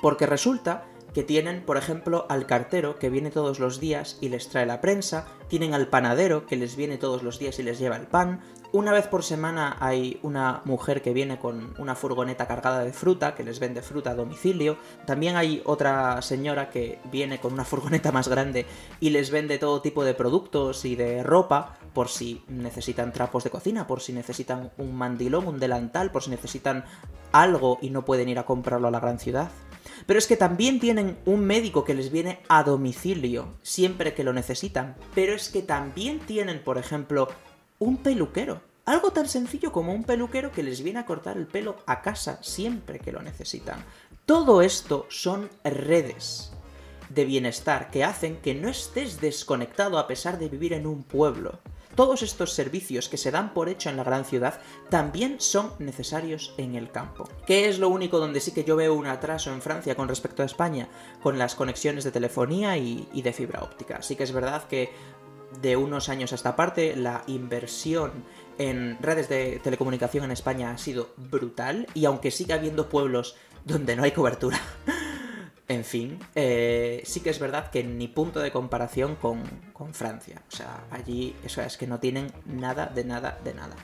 Porque 0.00 0.26
resulta 0.26 0.84
que 1.14 1.22
tienen, 1.22 1.64
por 1.64 1.76
ejemplo, 1.76 2.26
al 2.28 2.46
cartero 2.46 2.98
que 2.98 3.10
viene 3.10 3.30
todos 3.30 3.58
los 3.58 3.80
días 3.80 4.18
y 4.20 4.28
les 4.28 4.48
trae 4.48 4.66
la 4.66 4.80
prensa, 4.80 5.26
tienen 5.48 5.74
al 5.74 5.88
panadero 5.88 6.46
que 6.46 6.56
les 6.56 6.76
viene 6.76 6.98
todos 6.98 7.22
los 7.22 7.38
días 7.38 7.58
y 7.58 7.62
les 7.62 7.78
lleva 7.78 7.96
el 7.96 8.06
pan, 8.06 8.40
una 8.72 8.92
vez 8.92 9.06
por 9.06 9.22
semana 9.22 9.76
hay 9.80 10.18
una 10.22 10.60
mujer 10.64 11.00
que 11.00 11.12
viene 11.12 11.38
con 11.38 11.74
una 11.78 11.94
furgoneta 11.94 12.46
cargada 12.46 12.84
de 12.84 12.92
fruta, 12.92 13.34
que 13.34 13.42
les 13.42 13.60
vende 13.60 13.82
fruta 13.82 14.10
a 14.10 14.14
domicilio. 14.14 14.76
También 15.06 15.36
hay 15.36 15.62
otra 15.64 16.20
señora 16.22 16.68
que 16.68 16.98
viene 17.10 17.40
con 17.40 17.54
una 17.54 17.64
furgoneta 17.64 18.12
más 18.12 18.28
grande 18.28 18.66
y 19.00 19.10
les 19.10 19.30
vende 19.30 19.58
todo 19.58 19.80
tipo 19.80 20.04
de 20.04 20.14
productos 20.14 20.84
y 20.84 20.96
de 20.96 21.22
ropa, 21.22 21.78
por 21.94 22.08
si 22.08 22.42
necesitan 22.48 23.12
trapos 23.12 23.44
de 23.44 23.50
cocina, 23.50 23.86
por 23.86 24.00
si 24.00 24.12
necesitan 24.12 24.70
un 24.76 24.94
mandilón, 24.94 25.46
un 25.46 25.58
delantal, 25.58 26.10
por 26.10 26.22
si 26.22 26.30
necesitan 26.30 26.84
algo 27.32 27.78
y 27.80 27.90
no 27.90 28.04
pueden 28.04 28.28
ir 28.28 28.38
a 28.38 28.46
comprarlo 28.46 28.88
a 28.88 28.92
la 28.92 29.00
gran 29.00 29.18
ciudad. 29.18 29.50
Pero 30.06 30.18
es 30.18 30.26
que 30.26 30.36
también 30.36 30.78
tienen 30.78 31.18
un 31.24 31.44
médico 31.44 31.84
que 31.84 31.94
les 31.94 32.12
viene 32.12 32.40
a 32.48 32.62
domicilio 32.62 33.54
siempre 33.62 34.14
que 34.14 34.24
lo 34.24 34.32
necesitan. 34.32 34.96
Pero 35.14 35.32
es 35.32 35.48
que 35.48 35.62
también 35.62 36.20
tienen, 36.20 36.62
por 36.62 36.78
ejemplo, 36.78 37.28
un 37.78 37.98
peluquero. 37.98 38.60
Algo 38.84 39.10
tan 39.10 39.28
sencillo 39.28 39.70
como 39.70 39.92
un 39.92 40.04
peluquero 40.04 40.50
que 40.50 40.62
les 40.62 40.82
viene 40.82 41.00
a 41.00 41.06
cortar 41.06 41.36
el 41.36 41.46
pelo 41.46 41.76
a 41.86 42.00
casa 42.00 42.38
siempre 42.42 42.98
que 42.98 43.12
lo 43.12 43.22
necesitan. 43.22 43.84
Todo 44.24 44.62
esto 44.62 45.06
son 45.10 45.50
redes 45.62 46.52
de 47.10 47.24
bienestar 47.24 47.90
que 47.90 48.04
hacen 48.04 48.36
que 48.36 48.54
no 48.54 48.68
estés 48.68 49.20
desconectado 49.20 49.98
a 49.98 50.06
pesar 50.06 50.38
de 50.38 50.48
vivir 50.48 50.72
en 50.72 50.86
un 50.86 51.02
pueblo. 51.02 51.60
Todos 51.94 52.22
estos 52.22 52.52
servicios 52.52 53.08
que 53.08 53.16
se 53.16 53.32
dan 53.32 53.52
por 53.52 53.68
hecho 53.68 53.90
en 53.90 53.96
la 53.96 54.04
gran 54.04 54.24
ciudad 54.24 54.60
también 54.88 55.40
son 55.40 55.72
necesarios 55.80 56.54
en 56.56 56.76
el 56.76 56.92
campo. 56.92 57.28
¿Qué 57.44 57.68
es 57.68 57.80
lo 57.80 57.88
único 57.88 58.20
donde 58.20 58.40
sí 58.40 58.52
que 58.52 58.62
yo 58.62 58.76
veo 58.76 58.94
un 58.94 59.06
atraso 59.06 59.52
en 59.52 59.60
Francia 59.60 59.96
con 59.96 60.08
respecto 60.08 60.42
a 60.42 60.46
España? 60.46 60.88
Con 61.22 61.38
las 61.38 61.56
conexiones 61.56 62.04
de 62.04 62.12
telefonía 62.12 62.76
y, 62.76 63.08
y 63.12 63.22
de 63.22 63.32
fibra 63.32 63.64
óptica. 63.64 64.00
Sí 64.00 64.14
que 64.14 64.22
es 64.22 64.32
verdad 64.32 64.68
que 64.68 64.92
de 65.60 65.76
unos 65.76 66.08
años 66.08 66.32
a 66.32 66.34
esta 66.34 66.56
parte, 66.56 66.96
la 66.96 67.22
inversión 67.26 68.24
en 68.58 68.98
redes 69.00 69.28
de 69.28 69.60
telecomunicación 69.62 70.24
en 70.24 70.30
España 70.30 70.70
ha 70.70 70.78
sido 70.78 71.10
brutal 71.16 71.86
y 71.94 72.04
aunque 72.04 72.30
siga 72.30 72.56
habiendo 72.56 72.88
pueblos 72.88 73.36
donde 73.64 73.96
no 73.96 74.02
hay 74.02 74.12
cobertura, 74.12 74.60
en 75.68 75.84
fin, 75.84 76.18
eh, 76.34 77.02
sí 77.04 77.20
que 77.20 77.30
es 77.30 77.38
verdad 77.38 77.70
que 77.70 77.84
ni 77.84 78.08
punto 78.08 78.40
de 78.40 78.50
comparación 78.50 79.16
con, 79.16 79.42
con 79.72 79.94
Francia. 79.94 80.42
O 80.52 80.56
sea, 80.56 80.84
allí 80.90 81.36
es 81.44 81.76
que 81.76 81.86
no 81.86 82.00
tienen 82.00 82.32
nada 82.46 82.86
de 82.86 83.04
nada 83.04 83.38
de 83.44 83.54
nada. 83.54 83.76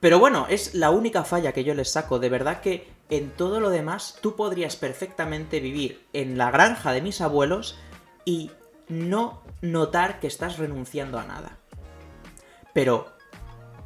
Pero 0.00 0.20
bueno, 0.20 0.46
es 0.48 0.74
la 0.74 0.90
única 0.90 1.24
falla 1.24 1.52
que 1.52 1.64
yo 1.64 1.74
les 1.74 1.90
saco. 1.90 2.20
De 2.20 2.28
verdad 2.28 2.60
que 2.60 2.88
en 3.10 3.30
todo 3.30 3.58
lo 3.58 3.70
demás 3.70 4.18
tú 4.22 4.36
podrías 4.36 4.76
perfectamente 4.76 5.60
vivir 5.60 6.06
en 6.12 6.38
la 6.38 6.50
granja 6.50 6.92
de 6.92 7.02
mis 7.02 7.20
abuelos 7.20 7.78
y 8.24 8.52
no 8.88 9.42
notar 9.60 10.20
que 10.20 10.26
estás 10.26 10.58
renunciando 10.58 11.18
a 11.18 11.24
nada. 11.24 11.58
Pero, 12.72 13.08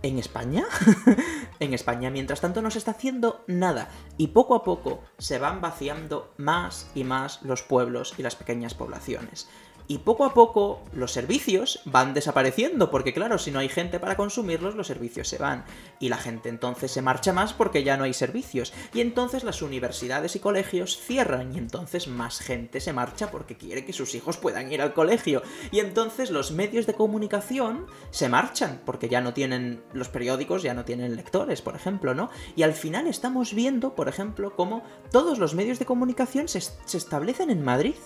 ¿en 0.02 0.18
España? 0.18 0.66
en 1.60 1.74
España, 1.74 2.10
mientras 2.10 2.40
tanto, 2.40 2.62
no 2.62 2.70
se 2.70 2.78
está 2.78 2.92
haciendo 2.92 3.44
nada. 3.46 3.88
Y 4.18 4.28
poco 4.28 4.54
a 4.54 4.62
poco 4.62 5.02
se 5.18 5.38
van 5.38 5.60
vaciando 5.60 6.32
más 6.36 6.90
y 6.94 7.04
más 7.04 7.42
los 7.42 7.62
pueblos 7.62 8.14
y 8.18 8.22
las 8.22 8.36
pequeñas 8.36 8.74
poblaciones. 8.74 9.48
Y 9.92 9.98
poco 9.98 10.24
a 10.24 10.32
poco 10.32 10.80
los 10.94 11.12
servicios 11.12 11.82
van 11.84 12.14
desapareciendo, 12.14 12.90
porque 12.90 13.12
claro, 13.12 13.36
si 13.36 13.50
no 13.50 13.58
hay 13.58 13.68
gente 13.68 14.00
para 14.00 14.16
consumirlos, 14.16 14.74
los 14.74 14.86
servicios 14.86 15.28
se 15.28 15.36
van. 15.36 15.66
Y 16.00 16.08
la 16.08 16.16
gente 16.16 16.48
entonces 16.48 16.90
se 16.90 17.02
marcha 17.02 17.34
más 17.34 17.52
porque 17.52 17.84
ya 17.84 17.98
no 17.98 18.04
hay 18.04 18.14
servicios. 18.14 18.72
Y 18.94 19.02
entonces 19.02 19.44
las 19.44 19.60
universidades 19.60 20.34
y 20.34 20.38
colegios 20.38 20.96
cierran, 20.96 21.54
y 21.54 21.58
entonces 21.58 22.08
más 22.08 22.38
gente 22.38 22.80
se 22.80 22.94
marcha 22.94 23.30
porque 23.30 23.58
quiere 23.58 23.84
que 23.84 23.92
sus 23.92 24.14
hijos 24.14 24.38
puedan 24.38 24.72
ir 24.72 24.80
al 24.80 24.94
colegio. 24.94 25.42
Y 25.70 25.80
entonces 25.80 26.30
los 26.30 26.52
medios 26.52 26.86
de 26.86 26.94
comunicación 26.94 27.84
se 28.10 28.30
marchan, 28.30 28.80
porque 28.86 29.10
ya 29.10 29.20
no 29.20 29.34
tienen 29.34 29.84
los 29.92 30.08
periódicos, 30.08 30.62
ya 30.62 30.72
no 30.72 30.86
tienen 30.86 31.16
lectores, 31.16 31.60
por 31.60 31.76
ejemplo, 31.76 32.14
¿no? 32.14 32.30
Y 32.56 32.62
al 32.62 32.72
final 32.72 33.06
estamos 33.08 33.52
viendo, 33.52 33.94
por 33.94 34.08
ejemplo, 34.08 34.56
cómo 34.56 34.84
todos 35.10 35.38
los 35.38 35.54
medios 35.54 35.78
de 35.78 35.84
comunicación 35.84 36.48
se, 36.48 36.62
se 36.62 36.96
establecen 36.96 37.50
en 37.50 37.62
Madrid. 37.62 37.96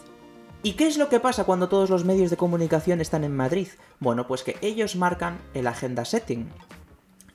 ¿Y 0.66 0.72
qué 0.72 0.88
es 0.88 0.98
lo 0.98 1.08
que 1.08 1.20
pasa 1.20 1.44
cuando 1.44 1.68
todos 1.68 1.90
los 1.90 2.04
medios 2.04 2.28
de 2.28 2.36
comunicación 2.36 3.00
están 3.00 3.22
en 3.22 3.36
Madrid? 3.36 3.68
Bueno, 4.00 4.26
pues 4.26 4.42
que 4.42 4.56
ellos 4.62 4.96
marcan 4.96 5.38
el 5.54 5.68
agenda 5.68 6.04
setting. 6.04 6.50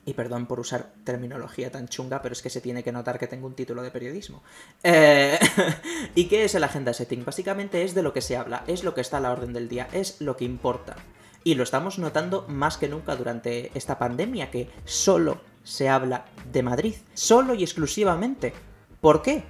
Y 0.04 0.12
perdón 0.12 0.44
por 0.44 0.60
usar 0.60 0.92
terminología 1.02 1.72
tan 1.72 1.88
chunga, 1.88 2.20
pero 2.20 2.34
es 2.34 2.42
que 2.42 2.50
se 2.50 2.60
tiene 2.60 2.84
que 2.84 2.92
notar 2.92 3.18
que 3.18 3.26
tengo 3.26 3.46
un 3.46 3.54
título 3.54 3.82
de 3.82 3.90
periodismo. 3.90 4.42
Eh, 4.82 5.38
¿Y 6.14 6.26
qué 6.26 6.44
es 6.44 6.54
el 6.54 6.62
agenda 6.62 6.92
setting? 6.92 7.24
Básicamente 7.24 7.84
es 7.84 7.94
de 7.94 8.02
lo 8.02 8.12
que 8.12 8.20
se 8.20 8.36
habla, 8.36 8.64
es 8.66 8.84
lo 8.84 8.92
que 8.92 9.00
está 9.00 9.16
a 9.16 9.20
la 9.20 9.32
orden 9.32 9.54
del 9.54 9.70
día, 9.70 9.88
es 9.94 10.20
lo 10.20 10.36
que 10.36 10.44
importa. 10.44 10.96
Y 11.42 11.54
lo 11.54 11.62
estamos 11.62 11.98
notando 11.98 12.44
más 12.48 12.76
que 12.76 12.88
nunca 12.88 13.16
durante 13.16 13.70
esta 13.74 13.98
pandemia, 13.98 14.50
que 14.50 14.68
solo 14.84 15.40
se 15.64 15.88
habla 15.88 16.26
de 16.52 16.62
Madrid, 16.62 16.96
solo 17.14 17.54
y 17.54 17.62
exclusivamente. 17.62 18.52
¿Por 19.00 19.22
qué? 19.22 19.44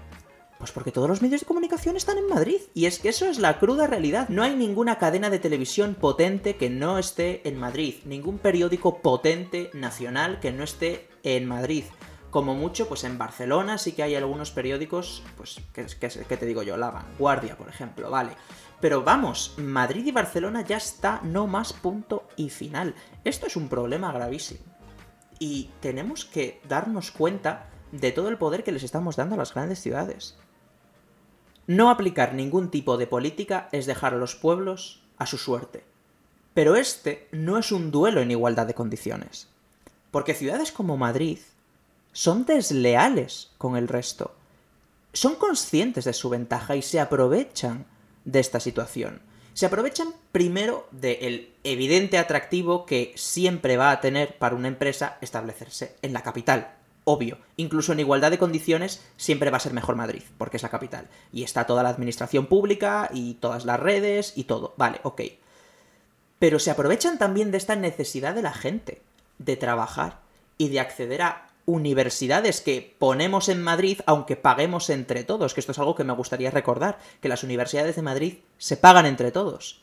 Pues 0.63 0.71
porque 0.71 0.93
todos 0.93 1.09
los 1.09 1.23
medios 1.23 1.41
de 1.41 1.47
comunicación 1.49 1.97
están 1.97 2.19
en 2.19 2.29
Madrid. 2.29 2.61
Y 2.73 2.87
es 2.87 3.01
que 3.01 3.09
eso 3.09 3.27
es 3.27 3.41
la 3.41 3.59
cruda 3.59 3.89
realidad. 3.89 4.29
No 4.29 4.45
hay 4.45 4.55
ninguna 4.55 4.97
cadena 4.97 5.29
de 5.29 5.41
televisión 5.41 5.97
potente 5.97 6.55
que 6.55 6.71
no 6.71 6.99
esté 6.99 7.41
en 7.49 7.59
Madrid. 7.59 7.97
Ningún 8.05 8.39
periódico 8.39 9.03
potente 9.03 9.71
nacional 9.75 10.39
que 10.39 10.53
no 10.53 10.63
esté 10.63 11.09
en 11.25 11.47
Madrid. 11.47 11.83
Como 12.31 12.55
mucho, 12.55 12.87
pues 12.87 13.03
en 13.03 13.19
Barcelona 13.19 13.77
sí 13.77 13.91
que 13.91 14.05
hay 14.05 14.15
algunos 14.15 14.53
periódicos, 14.53 15.25
pues, 15.37 15.61
que 15.73 16.37
te 16.37 16.47
digo 16.47 16.63
yo? 16.63 16.77
La 16.77 16.93
Vanguardia, 16.93 17.57
por 17.57 17.69
ejemplo, 17.69 18.09
vale. 18.09 18.31
Pero 18.81 19.03
vamos, 19.03 19.55
Madrid 19.57 20.07
y 20.07 20.13
Barcelona 20.13 20.63
ya 20.65 20.77
está 20.77 21.19
no 21.25 21.49
más 21.49 21.73
punto 21.73 22.29
y 22.37 22.51
final. 22.51 22.95
Esto 23.25 23.49
es 23.49 23.57
un 23.57 23.69
problema 23.69 24.13
gravísimo. 24.13 24.61
Y 25.41 25.71
tenemos 25.81 26.25
que 26.25 26.61
darnos 26.69 27.11
cuenta 27.11 27.69
de 27.91 28.13
todo 28.13 28.29
el 28.29 28.39
poder 28.39 28.63
que 28.63 28.71
les 28.71 28.85
estamos 28.85 29.17
dando 29.17 29.35
a 29.35 29.39
las 29.39 29.53
grandes 29.53 29.81
ciudades. 29.81 30.39
No 31.67 31.91
aplicar 31.91 32.35
ningún 32.35 32.71
tipo 32.71 32.97
de 32.97 33.07
política 33.07 33.69
es 33.73 33.87
dejar 33.87 34.15
a 34.15 34.19
los 34.19 34.35
pueblos 34.35 35.03
a 35.19 35.27
su 35.27 35.39
suerte. 35.39 35.85
Pero 36.55 36.77
este 36.77 37.29
no 37.33 37.59
es 37.59 37.73
un 37.73 37.91
duelo 37.91 38.21
en 38.21 38.31
igualdad 38.31 38.67
de 38.67 38.75
condiciones. 38.75 39.49
Porque 40.11 40.35
ciudades 40.35 40.73
como 40.73 40.97
Madrid 40.97 41.39
son 42.13 42.45
desleales 42.45 43.51
con 43.59 43.77
el 43.77 43.89
resto. 43.89 44.35
Son 45.13 45.37
conscientes 45.37 46.05
de 46.05 46.13
su 46.13 46.29
ventaja 46.29 46.77
y 46.77 46.83
se 46.83 47.01
aprovechan 47.01 47.87
de 48.25 48.41
esta 48.41 48.61
situación. 48.61 49.23
Se 49.55 49.67
aprovechan 49.67 50.15
primero 50.33 50.89
del 50.91 51.53
evidente 51.65 52.19
atractivo 52.19 52.87
que 52.87 53.13
siempre 53.17 53.77
va 53.77 53.91
a 53.91 54.01
tener 54.01 54.39
para 54.39 54.55
una 54.55 54.69
empresa 54.69 55.19
establecerse 55.21 55.97
en 56.03 56.13
la 56.13 56.23
capital, 56.23 56.75
obvio. 57.05 57.39
Incluso 57.57 57.93
en 57.93 58.01
igualdad 58.01 58.31
de 58.31 58.39
condiciones 58.39 59.05
siempre 59.17 59.51
va 59.51 59.57
a 59.57 59.61
ser 59.61 59.73
mejor 59.73 59.97
Madrid, 59.97 60.23
porque 60.39 60.57
es 60.57 60.63
la 60.63 60.71
capital. 60.71 61.09
Y 61.33 61.43
está 61.43 61.67
toda 61.67 61.83
la 61.83 61.89
administración 61.89 62.47
pública 62.47 63.11
y 63.13 63.35
todas 63.35 63.65
las 63.65 63.81
redes 63.81 64.33
y 64.37 64.45
todo. 64.45 64.75
Vale, 64.77 65.01
ok. 65.03 65.23
Pero 66.39 66.59
se 66.59 66.71
aprovechan 66.71 67.19
también 67.19 67.51
de 67.51 67.59
esta 67.59 67.77
necesidad 67.77 68.35
de 68.35 68.43
la 68.43 68.53
gente 68.53 69.03
de 69.39 69.57
trabajar 69.57 70.21
y 70.59 70.69
de 70.69 70.81
acceder 70.81 71.23
a 71.23 71.49
universidades 71.65 72.61
que 72.61 72.97
ponemos 72.99 73.49
en 73.49 73.63
Madrid 73.63 74.01
aunque 74.07 74.37
paguemos 74.37 74.91
entre 74.91 75.23
todos, 75.25 75.55
que 75.55 75.61
esto 75.61 75.73
es 75.73 75.79
algo 75.79 75.95
que 75.95 76.05
me 76.05 76.13
gustaría 76.13 76.51
recordar, 76.51 76.99
que 77.21 77.29
las 77.29 77.45
universidades 77.45 77.97
de 77.97 78.03
Madrid 78.03 78.39
se 78.59 78.77
pagan 78.77 79.07
entre 79.07 79.31
todos. 79.31 79.83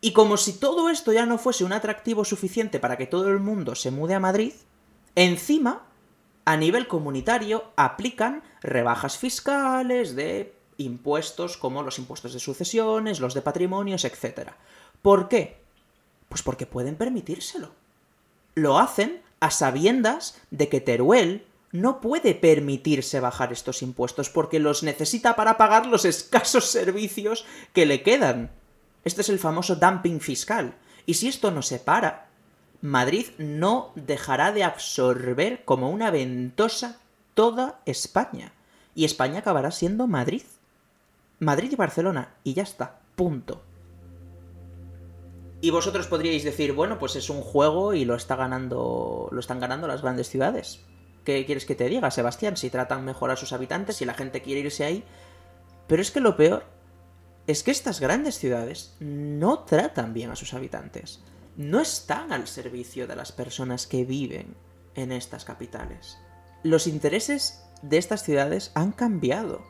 Y 0.00 0.12
como 0.12 0.36
si 0.36 0.54
todo 0.54 0.90
esto 0.90 1.12
ya 1.12 1.26
no 1.26 1.38
fuese 1.38 1.62
un 1.62 1.72
atractivo 1.72 2.24
suficiente 2.24 2.80
para 2.80 2.96
que 2.96 3.06
todo 3.06 3.28
el 3.28 3.38
mundo 3.38 3.76
se 3.76 3.92
mude 3.92 4.14
a 4.14 4.20
Madrid, 4.20 4.52
encima 5.14 5.86
a 6.44 6.56
nivel 6.56 6.88
comunitario 6.88 7.72
aplican 7.76 8.42
rebajas 8.60 9.16
fiscales 9.18 10.16
de 10.16 10.54
impuestos 10.78 11.56
como 11.56 11.82
los 11.82 11.98
impuestos 11.98 12.32
de 12.32 12.40
sucesiones, 12.40 13.20
los 13.20 13.34
de 13.34 13.42
patrimonios, 13.42 14.04
etc. 14.04 14.50
¿Por 15.02 15.28
qué? 15.28 15.58
Pues 16.28 16.42
porque 16.42 16.66
pueden 16.66 16.96
permitírselo. 16.96 17.70
Lo 18.54 18.78
hacen 18.78 19.22
a 19.40 19.50
sabiendas 19.50 20.40
de 20.50 20.68
que 20.68 20.80
Teruel 20.80 21.46
no 21.72 22.00
puede 22.00 22.34
permitirse 22.34 23.18
bajar 23.20 23.52
estos 23.52 23.82
impuestos 23.82 24.28
porque 24.28 24.58
los 24.58 24.82
necesita 24.82 25.36
para 25.36 25.56
pagar 25.56 25.86
los 25.86 26.04
escasos 26.04 26.66
servicios 26.66 27.46
que 27.72 27.86
le 27.86 28.02
quedan. 28.02 28.50
Este 29.04 29.22
es 29.22 29.28
el 29.28 29.38
famoso 29.38 29.76
dumping 29.76 30.20
fiscal. 30.20 30.74
Y 31.06 31.14
si 31.14 31.28
esto 31.28 31.50
no 31.50 31.62
se 31.62 31.78
para, 31.78 32.28
Madrid 32.82 33.28
no 33.38 33.92
dejará 33.94 34.50
de 34.50 34.64
absorber 34.64 35.64
como 35.64 35.88
una 35.90 36.10
ventosa 36.10 36.98
toda 37.34 37.80
España. 37.86 38.52
Y 38.96 39.04
España 39.04 39.38
acabará 39.38 39.70
siendo 39.70 40.08
Madrid. 40.08 40.42
Madrid 41.38 41.70
y 41.72 41.76
Barcelona. 41.76 42.34
Y 42.42 42.54
ya 42.54 42.64
está. 42.64 42.98
Punto. 43.14 43.62
Y 45.60 45.70
vosotros 45.70 46.08
podríais 46.08 46.42
decir, 46.42 46.72
bueno, 46.72 46.98
pues 46.98 47.14
es 47.14 47.30
un 47.30 47.40
juego 47.40 47.94
y 47.94 48.04
lo 48.04 48.16
está 48.16 48.34
ganando. 48.34 49.28
lo 49.30 49.38
están 49.38 49.60
ganando 49.60 49.86
las 49.86 50.02
grandes 50.02 50.28
ciudades. 50.28 50.80
¿Qué 51.24 51.46
quieres 51.46 51.64
que 51.64 51.76
te 51.76 51.88
diga, 51.88 52.10
Sebastián? 52.10 52.56
Si 52.56 52.68
tratan 52.68 53.04
mejor 53.04 53.30
a 53.30 53.36
sus 53.36 53.52
habitantes, 53.52 53.96
si 53.96 54.04
la 54.04 54.14
gente 54.14 54.42
quiere 54.42 54.60
irse 54.60 54.84
ahí. 54.84 55.04
Pero 55.86 56.02
es 56.02 56.10
que 56.10 56.18
lo 56.18 56.36
peor 56.36 56.64
es 57.46 57.62
que 57.62 57.70
estas 57.70 58.00
grandes 58.00 58.38
ciudades 58.38 58.96
no 58.98 59.60
tratan 59.60 60.12
bien 60.14 60.32
a 60.32 60.36
sus 60.36 60.52
habitantes. 60.52 61.22
No 61.56 61.80
están 61.80 62.32
al 62.32 62.46
servicio 62.46 63.06
de 63.06 63.16
las 63.16 63.30
personas 63.30 63.86
que 63.86 64.04
viven 64.04 64.56
en 64.94 65.12
estas 65.12 65.44
capitales. 65.44 66.18
Los 66.62 66.86
intereses 66.86 67.62
de 67.82 67.98
estas 67.98 68.22
ciudades 68.22 68.72
han 68.74 68.92
cambiado. 68.92 69.62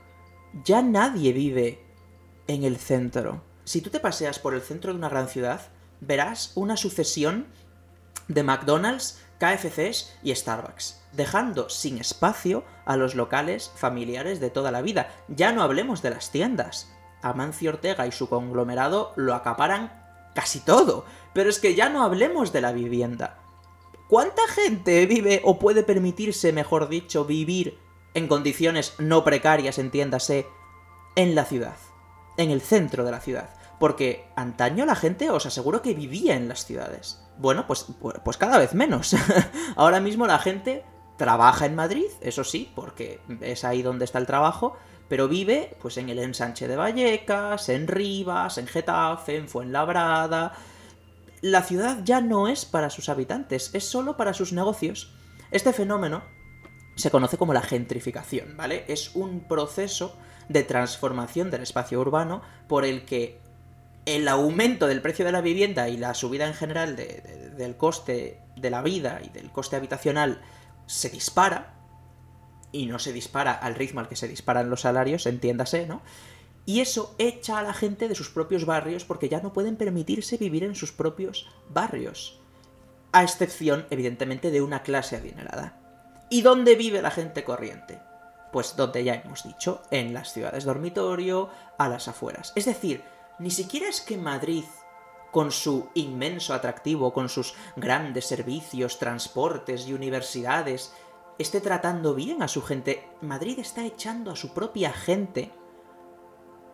Ya 0.64 0.83
nadie 0.83 1.33
vive 1.33 1.85
en 2.47 2.64
el 2.64 2.77
centro. 2.77 3.42
Si 3.64 3.81
tú 3.81 3.90
te 3.90 4.01
paseas 4.01 4.38
por 4.38 4.55
el 4.55 4.62
centro 4.62 4.92
de 4.92 4.99
una 4.99 5.09
gran 5.09 5.29
ciudad, 5.29 5.61
verás 6.01 6.53
una 6.55 6.77
sucesión 6.77 7.47
de 8.29 8.42
McDonald's, 8.42 9.21
KFCs 9.38 10.14
y 10.23 10.35
Starbucks, 10.35 11.01
dejando 11.12 11.68
sin 11.68 11.99
espacio 11.99 12.64
a 12.85 12.97
los 12.97 13.16
locales 13.16 13.73
familiares 13.75 14.38
de 14.38 14.51
toda 14.51 14.71
la 14.71 14.83
vida. 14.83 15.11
Ya 15.29 15.53
no 15.53 15.62
hablemos 15.62 16.01
de 16.01 16.11
las 16.11 16.31
tiendas. 16.31 16.92
Amancio 17.23 17.71
Ortega 17.71 18.07
y 18.07 18.12
su 18.12 18.29
conglomerado 18.29 19.12
lo 19.16 19.35
acaparan 19.35 20.02
casi 20.35 20.61
todo. 20.61 21.05
Pero 21.33 21.51
es 21.51 21.59
que 21.59 21.75
ya 21.75 21.88
no 21.88 22.03
hablemos 22.03 22.53
de 22.53 22.61
la 22.61 22.73
vivienda. 22.73 23.38
¿Cuánta 24.09 24.47
gente 24.49 25.07
vive 25.07 25.40
o 25.45 25.59
puede 25.59 25.83
permitirse, 25.83 26.53
mejor 26.53 26.88
dicho, 26.88 27.25
vivir 27.25 27.79
en 28.14 28.29
condiciones 28.29 28.95
no 28.99 29.25
precarias, 29.25 29.79
entiéndase, 29.79 30.47
en 31.16 31.35
la 31.35 31.45
ciudad? 31.45 31.77
En 32.37 32.51
el 32.51 32.61
centro 32.61 33.05
de 33.05 33.11
la 33.11 33.21
ciudad. 33.21 33.55
Porque 33.81 34.29
antaño 34.37 34.85
la 34.85 34.97
gente 34.97 35.31
os 35.31 35.47
aseguro 35.47 35.81
que 35.81 35.95
vivía 35.95 36.37
en 36.37 36.49
las 36.49 36.66
ciudades. 36.66 37.23
Bueno, 37.38 37.66
pues, 37.66 37.87
pues 38.25 38.37
cada 38.37 38.59
vez 38.59 38.75
menos. 38.75 39.16
Ahora 39.77 40.01
mismo 40.01 40.27
la 40.27 40.38
gente 40.38 40.85
trabaja 41.16 41.66
en 41.66 41.75
Madrid, 41.75 42.07
eso 42.21 42.45
sí, 42.45 42.71
porque 42.75 43.21
es 43.40 43.64
ahí 43.64 43.83
donde 43.83 44.05
está 44.05 44.18
el 44.18 44.27
trabajo, 44.27 44.77
pero 45.12 45.29
vive 45.29 45.77
pues 45.79 45.98
en 45.98 46.09
el 46.09 46.18
ensanche 46.20 46.66
de 46.66 46.75
Vallecas, 46.75 47.68
en 47.68 47.87
Rivas, 47.87 48.57
en 48.57 48.66
Getafe, 48.66 49.37
en 49.37 49.46
Fuenlabrada. 49.46 50.55
La 51.42 51.62
ciudad 51.62 51.98
ya 52.03 52.22
no 52.22 52.48
es 52.48 52.64
para 52.64 52.88
sus 52.88 53.11
habitantes, 53.11 53.75
es 53.75 53.85
solo 53.85 54.16
para 54.16 54.33
sus 54.33 54.55
negocios. 54.55 55.12
Este 55.51 55.75
fenómeno 55.75 56.22
se 56.96 57.11
conoce 57.11 57.37
como 57.37 57.53
la 57.53 57.61
gentrificación, 57.61 58.57
¿vale? 58.57 58.87
Es 58.88 59.14
un 59.14 59.40
proceso 59.40 60.16
de 60.48 60.62
transformación 60.62 61.51
del 61.51 61.61
espacio 61.61 62.01
urbano 62.01 62.40
por 62.66 62.87
el 62.87 63.05
que 63.05 63.38
el 64.07 64.27
aumento 64.29 64.87
del 64.87 65.03
precio 65.03 65.27
de 65.27 65.33
la 65.33 65.42
vivienda 65.42 65.90
y 65.90 65.98
la 65.98 66.14
subida 66.14 66.46
en 66.46 66.55
general 66.55 66.96
del 66.96 67.77
coste 67.77 68.40
de 68.57 68.70
la 68.70 68.81
vida 68.81 69.20
y 69.22 69.29
del 69.29 69.51
coste 69.51 69.77
habitacional 69.77 70.40
se 70.87 71.11
dispara, 71.11 71.82
y 72.72 72.87
no 72.87 72.98
se 72.98 73.12
dispara 73.12 73.52
al 73.52 73.74
ritmo 73.74 74.00
al 74.00 74.08
que 74.08 74.16
se 74.16 74.28
disparan 74.28 74.70
los 74.70 74.80
salarios, 74.80 75.26
entiéndase, 75.26 75.87
¿no? 75.87 76.02
Y 76.64 76.80
eso 76.80 77.14
echa 77.18 77.58
a 77.58 77.62
la 77.62 77.74
gente 77.74 78.08
de 78.08 78.14
sus 78.14 78.30
propios 78.30 78.64
barrios 78.66 79.04
porque 79.04 79.28
ya 79.28 79.40
no 79.40 79.52
pueden 79.52 79.76
permitirse 79.76 80.37
vivir 80.37 80.64
en 80.64 80.74
sus 80.74 80.92
propios 80.92 81.48
barrios. 81.68 82.40
A 83.12 83.22
excepción, 83.22 83.87
evidentemente, 83.90 84.50
de 84.50 84.62
una 84.62 84.82
clase 84.82 85.16
adinerada. 85.16 85.78
¿Y 86.30 86.42
dónde 86.42 86.76
vive 86.76 87.02
la 87.02 87.11
gente 87.11 87.44
corriente? 87.44 88.00
Pues 88.52 88.76
donde 88.76 89.04
ya 89.04 89.14
hemos 89.14 89.44
dicho, 89.44 89.82
en 89.90 90.14
las 90.14 90.32
ciudades 90.32 90.64
dormitorio, 90.64 91.50
a 91.78 91.88
las 91.88 92.08
afueras. 92.08 92.52
Es 92.54 92.64
decir, 92.64 93.02
ni 93.38 93.50
siquiera 93.50 93.88
es 93.88 94.00
que 94.00 94.16
Madrid, 94.16 94.64
con 95.30 95.50
su 95.50 95.88
inmenso 95.94 96.54
atractivo, 96.54 97.12
con 97.12 97.28
sus 97.28 97.54
grandes 97.76 98.26
servicios, 98.26 98.98
transportes 98.98 99.88
y 99.88 99.94
universidades, 99.94 100.94
esté 101.42 101.61
tratando 101.61 102.14
bien 102.14 102.42
a 102.42 102.48
su 102.48 102.62
gente. 102.62 103.09
Madrid 103.20 103.59
está 103.59 103.85
echando 103.85 104.31
a 104.31 104.37
su 104.37 104.55
propia 104.55 104.92
gente. 104.92 105.52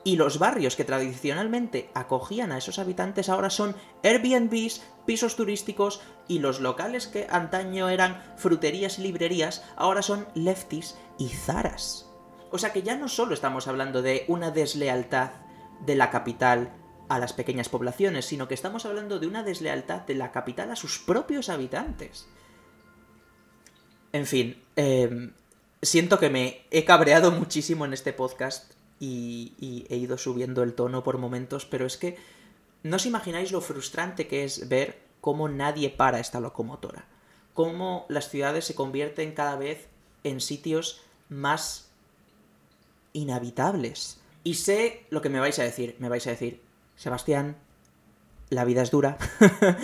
Y 0.04 0.16
los 0.16 0.38
barrios 0.38 0.76
que 0.76 0.84
tradicionalmente 0.84 1.90
acogían 1.92 2.52
a 2.52 2.58
esos 2.58 2.78
habitantes 2.78 3.28
ahora 3.28 3.50
son 3.50 3.74
Airbnbs, 4.02 4.82
pisos 5.04 5.36
turísticos 5.36 6.00
y 6.28 6.38
los 6.38 6.60
locales 6.60 7.06
que 7.06 7.26
antaño 7.30 7.88
eran 7.88 8.22
fruterías 8.36 8.98
y 8.98 9.02
librerías 9.02 9.64
ahora 9.76 10.02
son 10.02 10.28
lefties 10.34 10.96
y 11.18 11.28
zaras. 11.28 12.08
O 12.50 12.58
sea 12.58 12.72
que 12.72 12.82
ya 12.82 12.96
no 12.96 13.08
solo 13.08 13.34
estamos 13.34 13.68
hablando 13.68 14.00
de 14.00 14.24
una 14.28 14.50
deslealtad 14.50 15.32
de 15.84 15.96
la 15.96 16.10
capital 16.10 16.72
a 17.08 17.18
las 17.18 17.32
pequeñas 17.32 17.68
poblaciones, 17.68 18.26
sino 18.26 18.48
que 18.48 18.54
estamos 18.54 18.86
hablando 18.86 19.18
de 19.18 19.26
una 19.26 19.42
deslealtad 19.42 20.02
de 20.02 20.14
la 20.14 20.30
capital 20.32 20.70
a 20.70 20.76
sus 20.76 20.98
propios 20.98 21.48
habitantes. 21.48 22.28
En 24.12 24.26
fin, 24.26 24.62
em, 24.76 25.32
siento 25.82 26.18
que 26.18 26.30
me 26.30 26.62
he 26.70 26.84
cabreado 26.84 27.30
muchísimo 27.32 27.84
en 27.84 27.92
este 27.92 28.12
podcast 28.12 28.72
y, 29.00 29.86
he 29.88 29.96
ido 29.96 30.18
subiendo 30.18 30.62
el 30.62 30.74
tono 30.74 31.04
por 31.04 31.18
momentos, 31.18 31.66
pero 31.66 31.86
es 31.86 31.96
que 31.96 32.16
no 32.82 32.96
os 32.96 33.06
imagináis 33.06 33.52
lo 33.52 33.60
frustrante 33.60 34.26
que 34.26 34.44
es 34.44 34.68
ver 34.68 34.98
cómo 35.20 35.48
nadie 35.48 35.90
para 35.90 36.20
esta 36.20 36.40
locomotora, 36.40 37.06
cómo 37.54 38.06
las 38.08 38.28
ciudades 38.28 38.64
se 38.64 38.74
convierten 38.74 39.32
cada 39.32 39.56
vez 39.56 39.88
en 40.24 40.40
sitios 40.40 41.00
más 41.28 41.88
inhabitables. 43.12 44.20
Y 44.44 44.54
sé 44.54 45.04
lo 45.10 45.22
que 45.22 45.28
me 45.28 45.40
vais 45.40 45.58
a 45.58 45.64
decir, 45.64 45.96
me 45.98 46.08
vais 46.08 46.26
a 46.26 46.30
decir, 46.30 46.60
Sebastián, 46.96 47.56
la 48.50 48.64
vida 48.64 48.82
es 48.82 48.90
dura. 48.90 49.18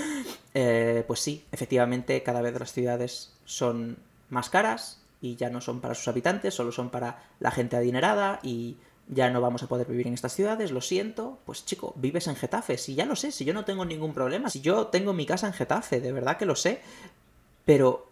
Eh, 0.57 1.03
pues 1.09 1.19
sí, 1.19 1.45
efectivamente, 1.51 2.23
cada 2.23 2.41
vez 2.41 2.57
las 2.57 2.73
ciudades 2.73 3.33
son 3.45 3.99
más 4.31 4.51
caras 4.51 5.01
y 5.21 5.37
ya 5.37 5.51
no 5.51 5.61
son 5.61 5.81
para 5.81 5.95
sus 5.95 6.09
habitantes, 6.09 6.55
solo 6.55 6.73
son 6.73 6.91
para 6.91 7.23
la 7.41 7.51
gente 7.51 7.77
adinerada 7.77 8.41
y 8.43 8.77
ya 9.09 9.31
no 9.31 9.41
vamos 9.41 9.63
a 9.63 9.67
poder 9.67 9.87
vivir 9.87 10.07
en 10.07 10.15
estas 10.15 10.35
ciudades, 10.35 10.71
lo 10.71 10.81
siento. 10.81 11.39
Pues 11.45 11.65
chico, 11.65 11.93
vives 11.97 12.27
en 12.27 12.37
Getafe, 12.37 12.79
si 12.79 12.95
ya 12.95 13.07
lo 13.07 13.17
sé, 13.17 13.33
si 13.33 13.45
yo 13.45 13.55
no 13.55 13.65
tengo 13.65 13.85
ningún 13.85 14.15
problema, 14.15 14.51
si 14.51 14.61
yo 14.61 14.87
tengo 14.89 15.13
mi 15.13 15.27
casa 15.27 15.47
en 15.47 15.53
Getafe, 15.53 16.01
de 16.01 16.13
verdad 16.13 16.37
que 16.37 16.47
lo 16.47 16.57
sé. 16.57 16.81
Pero 17.65 18.09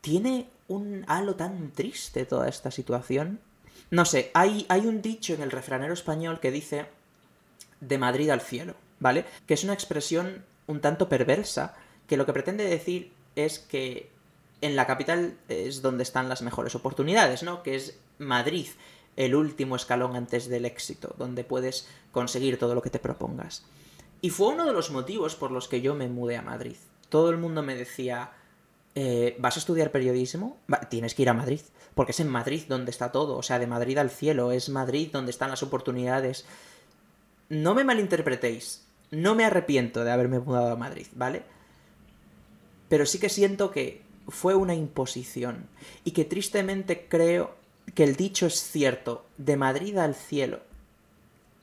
tiene 0.00 0.48
un 0.68 1.04
halo 1.08 1.34
tan 1.34 1.70
triste 1.72 2.24
toda 2.24 2.48
esta 2.48 2.70
situación. 2.70 3.40
No 3.90 4.04
sé, 4.04 4.30
hay, 4.34 4.66
hay 4.68 4.86
un 4.86 5.02
dicho 5.02 5.34
en 5.34 5.42
el 5.42 5.50
refranero 5.50 5.92
español 5.92 6.40
que 6.40 6.50
dice 6.50 6.86
de 7.80 7.98
Madrid 7.98 8.30
al 8.30 8.40
cielo, 8.40 8.74
¿vale? 9.00 9.24
Que 9.46 9.54
es 9.54 9.64
una 9.64 9.72
expresión 9.72 10.44
un 10.66 10.80
tanto 10.80 11.08
perversa, 11.08 11.74
que 12.06 12.16
lo 12.16 12.26
que 12.26 12.32
pretende 12.32 12.64
decir 12.64 13.12
es 13.36 13.58
que 13.58 14.10
en 14.60 14.76
la 14.76 14.86
capital 14.86 15.36
es 15.48 15.82
donde 15.82 16.02
están 16.02 16.28
las 16.28 16.42
mejores 16.42 16.74
oportunidades, 16.74 17.42
¿no? 17.42 17.62
Que 17.62 17.76
es 17.76 17.98
Madrid, 18.18 18.66
el 19.16 19.34
último 19.34 19.76
escalón 19.76 20.16
antes 20.16 20.48
del 20.48 20.64
éxito, 20.64 21.14
donde 21.18 21.44
puedes 21.44 21.88
conseguir 22.12 22.58
todo 22.58 22.74
lo 22.74 22.82
que 22.82 22.90
te 22.90 22.98
propongas. 22.98 23.64
Y 24.20 24.30
fue 24.30 24.48
uno 24.48 24.66
de 24.66 24.72
los 24.72 24.90
motivos 24.90 25.36
por 25.36 25.50
los 25.50 25.68
que 25.68 25.80
yo 25.80 25.94
me 25.94 26.08
mudé 26.08 26.36
a 26.36 26.42
Madrid. 26.42 26.76
Todo 27.08 27.30
el 27.30 27.38
mundo 27.38 27.62
me 27.62 27.76
decía, 27.76 28.32
eh, 28.94 29.36
¿vas 29.38 29.56
a 29.56 29.60
estudiar 29.60 29.92
periodismo? 29.92 30.58
tienes 30.90 31.14
que 31.14 31.22
ir 31.22 31.28
a 31.28 31.34
Madrid, 31.34 31.60
porque 31.94 32.12
es 32.12 32.20
en 32.20 32.28
Madrid 32.28 32.64
donde 32.68 32.90
está 32.90 33.12
todo, 33.12 33.36
o 33.36 33.42
sea, 33.42 33.58
de 33.58 33.66
Madrid 33.66 33.98
al 33.98 34.10
cielo, 34.10 34.50
es 34.50 34.68
Madrid 34.68 35.10
donde 35.12 35.30
están 35.30 35.50
las 35.50 35.62
oportunidades. 35.62 36.46
No 37.48 37.74
me 37.74 37.84
malinterpretéis, 37.84 38.86
no 39.10 39.34
me 39.34 39.44
arrepiento 39.44 40.04
de 40.04 40.10
haberme 40.10 40.40
mudado 40.40 40.72
a 40.72 40.76
Madrid, 40.76 41.06
¿vale? 41.14 41.42
Pero 42.88 43.06
sí 43.06 43.18
que 43.18 43.28
siento 43.28 43.70
que 43.70 44.02
fue 44.28 44.54
una 44.54 44.74
imposición 44.74 45.66
y 46.04 46.12
que 46.12 46.24
tristemente 46.24 47.06
creo 47.08 47.56
que 47.94 48.04
el 48.04 48.16
dicho 48.16 48.46
es 48.46 48.60
cierto, 48.62 49.24
de 49.38 49.56
Madrid 49.56 49.96
al 49.98 50.14
cielo, 50.14 50.60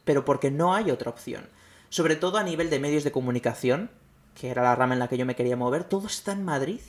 pero 0.03 0.25
porque 0.25 0.51
no 0.51 0.73
hay 0.73 0.91
otra 0.91 1.11
opción. 1.11 1.47
Sobre 1.89 2.15
todo 2.15 2.37
a 2.37 2.43
nivel 2.43 2.69
de 2.69 2.79
medios 2.79 3.03
de 3.03 3.11
comunicación, 3.11 3.89
que 4.39 4.49
era 4.49 4.63
la 4.63 4.75
rama 4.75 4.93
en 4.93 4.99
la 4.99 5.07
que 5.07 5.17
yo 5.17 5.25
me 5.25 5.35
quería 5.35 5.55
mover, 5.55 5.83
todo 5.83 6.07
está 6.07 6.33
en 6.33 6.43
Madrid. 6.43 6.81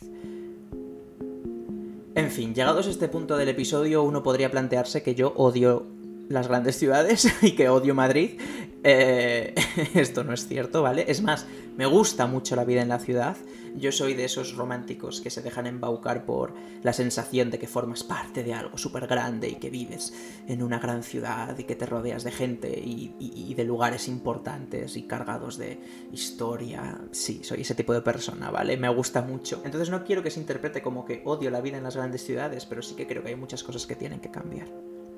En 2.14 2.30
fin, 2.30 2.54
llegados 2.54 2.86
a 2.86 2.90
este 2.90 3.08
punto 3.08 3.36
del 3.36 3.50
episodio, 3.50 4.02
uno 4.02 4.22
podría 4.22 4.50
plantearse 4.50 5.02
que 5.02 5.14
yo 5.14 5.34
odio 5.36 5.86
las 6.28 6.48
grandes 6.48 6.76
ciudades 6.76 7.30
y 7.42 7.52
que 7.52 7.68
odio 7.68 7.94
Madrid. 7.94 8.40
Eh, 8.88 9.52
esto 9.94 10.22
no 10.22 10.32
es 10.32 10.46
cierto, 10.46 10.80
¿vale? 10.80 11.06
Es 11.08 11.20
más, 11.20 11.44
me 11.76 11.86
gusta 11.86 12.28
mucho 12.28 12.54
la 12.54 12.64
vida 12.64 12.82
en 12.82 12.88
la 12.88 13.00
ciudad. 13.00 13.36
Yo 13.74 13.90
soy 13.90 14.14
de 14.14 14.24
esos 14.24 14.54
románticos 14.54 15.20
que 15.20 15.28
se 15.28 15.42
dejan 15.42 15.66
embaucar 15.66 16.24
por 16.24 16.54
la 16.84 16.92
sensación 16.92 17.50
de 17.50 17.58
que 17.58 17.66
formas 17.66 18.04
parte 18.04 18.44
de 18.44 18.54
algo 18.54 18.78
súper 18.78 19.08
grande 19.08 19.48
y 19.48 19.56
que 19.56 19.70
vives 19.70 20.14
en 20.46 20.62
una 20.62 20.78
gran 20.78 21.02
ciudad 21.02 21.58
y 21.58 21.64
que 21.64 21.74
te 21.74 21.84
rodeas 21.84 22.22
de 22.22 22.30
gente 22.30 22.68
y, 22.70 23.12
y, 23.18 23.54
de 23.54 23.64
lugares 23.64 24.06
importantes 24.06 24.96
y 24.96 25.02
cargados 25.02 25.58
de 25.58 25.80
historia. 26.12 27.00
Sí, 27.10 27.40
soy 27.42 27.62
ese 27.62 27.74
tipo 27.74 27.92
de 27.92 28.02
persona, 28.02 28.52
¿vale? 28.52 28.76
Me 28.76 28.88
gusta 28.88 29.20
mucho. 29.20 29.62
Entonces 29.64 29.90
no 29.90 30.04
quiero 30.04 30.22
que 30.22 30.30
se 30.30 30.38
interprete 30.38 30.80
como 30.80 31.04
que 31.04 31.22
odio 31.24 31.50
la 31.50 31.60
vida 31.60 31.76
en 31.76 31.82
las 31.82 31.96
grandes 31.96 32.24
ciudades, 32.24 32.66
pero 32.66 32.82
sí 32.82 32.94
que 32.94 33.08
creo 33.08 33.24
que 33.24 33.30
hay 33.30 33.36
muchas 33.36 33.64
cosas 33.64 33.84
que 33.84 33.96
tienen 33.96 34.20
que 34.20 34.30
cambiar. 34.30 34.68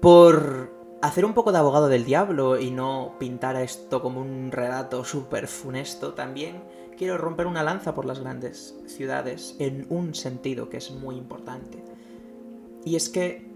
Por 0.00 0.77
hacer 1.00 1.24
un 1.24 1.34
poco 1.34 1.52
de 1.52 1.58
abogado 1.58 1.88
del 1.88 2.04
diablo 2.04 2.58
y 2.58 2.70
no 2.70 3.14
pintar 3.18 3.56
esto 3.56 4.02
como 4.02 4.20
un 4.20 4.50
relato 4.50 5.04
súper 5.04 5.46
funesto, 5.46 6.14
también 6.14 6.62
quiero 6.96 7.18
romper 7.18 7.46
una 7.46 7.62
lanza 7.62 7.94
por 7.94 8.04
las 8.04 8.18
grandes 8.18 8.76
ciudades 8.86 9.54
en 9.58 9.86
un 9.90 10.14
sentido 10.14 10.68
que 10.68 10.78
es 10.78 10.90
muy 10.90 11.16
importante. 11.16 11.82
Y 12.84 12.96
es 12.96 13.08
que 13.08 13.48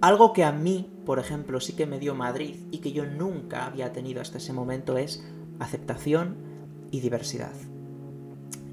algo 0.00 0.32
que 0.32 0.44
a 0.44 0.52
mí, 0.52 0.90
por 1.06 1.18
ejemplo, 1.18 1.60
sí 1.60 1.74
que 1.74 1.86
me 1.86 1.98
dio 1.98 2.14
Madrid 2.14 2.56
y 2.70 2.78
que 2.78 2.92
yo 2.92 3.06
nunca 3.06 3.66
había 3.66 3.92
tenido 3.92 4.20
hasta 4.20 4.38
ese 4.38 4.52
momento 4.52 4.98
es 4.98 5.24
aceptación 5.60 6.36
y 6.90 7.00
diversidad. 7.00 7.54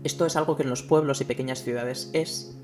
Esto 0.03 0.25
es 0.25 0.35
algo 0.35 0.57
que 0.57 0.63
en 0.63 0.69
los 0.69 0.83
pueblos 0.83 1.21
y 1.21 1.25
pequeñas 1.25 1.63
ciudades 1.63 2.09
es 2.13 2.57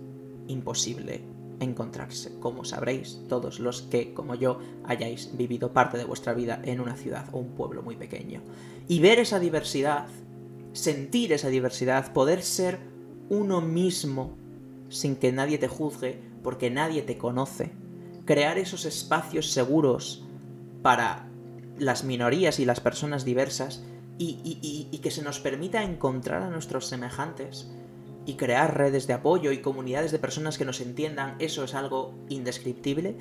imposible 0.47 1.36
encontrarse, 1.59 2.39
como 2.39 2.63
sabréis 2.63 3.19
todos 3.27 3.59
los 3.59 3.81
que, 3.83 4.13
como 4.13 4.35
yo, 4.35 4.59
hayáis 4.85 5.35
vivido 5.35 5.73
parte 5.73 5.97
de 5.97 6.05
vuestra 6.05 6.33
vida 6.33 6.61
en 6.63 6.79
una 6.79 6.95
ciudad 6.95 7.27
o 7.31 7.39
un 7.39 7.55
pueblo 7.55 7.81
muy 7.81 7.95
pequeño. 7.95 8.41
Y 8.87 8.99
ver 8.99 9.19
esa 9.19 9.39
diversidad, 9.39 10.07
sentir 10.73 11.33
esa 11.33 11.49
diversidad, 11.49 12.13
poder 12.13 12.43
ser 12.43 12.79
uno 13.29 13.61
mismo 13.61 14.37
sin 14.89 15.15
que 15.15 15.31
nadie 15.31 15.57
te 15.57 15.67
juzgue, 15.67 16.21
porque 16.43 16.69
nadie 16.69 17.01
te 17.01 17.17
conoce, 17.17 17.71
crear 18.25 18.57
esos 18.57 18.85
espacios 18.85 19.51
seguros 19.51 20.25
para 20.81 21.27
las 21.77 22.03
minorías 22.03 22.59
y 22.59 22.65
las 22.65 22.79
personas 22.79 23.25
diversas 23.25 23.83
y, 24.17 24.87
y 24.91 24.97
que 24.99 25.11
se 25.11 25.21
nos 25.21 25.39
permita 25.39 25.83
encontrar 25.83 26.41
a 26.41 26.49
nuestros 26.49 26.87
semejantes 26.87 27.69
y 28.27 28.35
crear 28.35 28.77
redes 28.77 29.07
de 29.07 29.13
apoyo 29.13 29.51
y 29.51 29.61
comunidades 29.61 30.11
de 30.11 30.19
personas 30.19 30.59
que 30.59 30.65
nos 30.65 30.81
entiendan, 30.81 31.35
eso 31.39 31.63
es 31.63 31.73
algo 31.73 32.13
indescriptible 32.29 33.15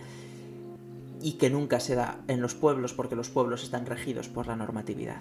y 1.22 1.32
que 1.34 1.48
nunca 1.48 1.80
se 1.80 1.94
da 1.94 2.20
en 2.28 2.42
los 2.42 2.54
pueblos 2.54 2.92
porque 2.92 3.16
los 3.16 3.30
pueblos 3.30 3.62
están 3.62 3.86
regidos 3.86 4.28
por 4.28 4.48
la 4.48 4.56
normatividad. 4.56 5.20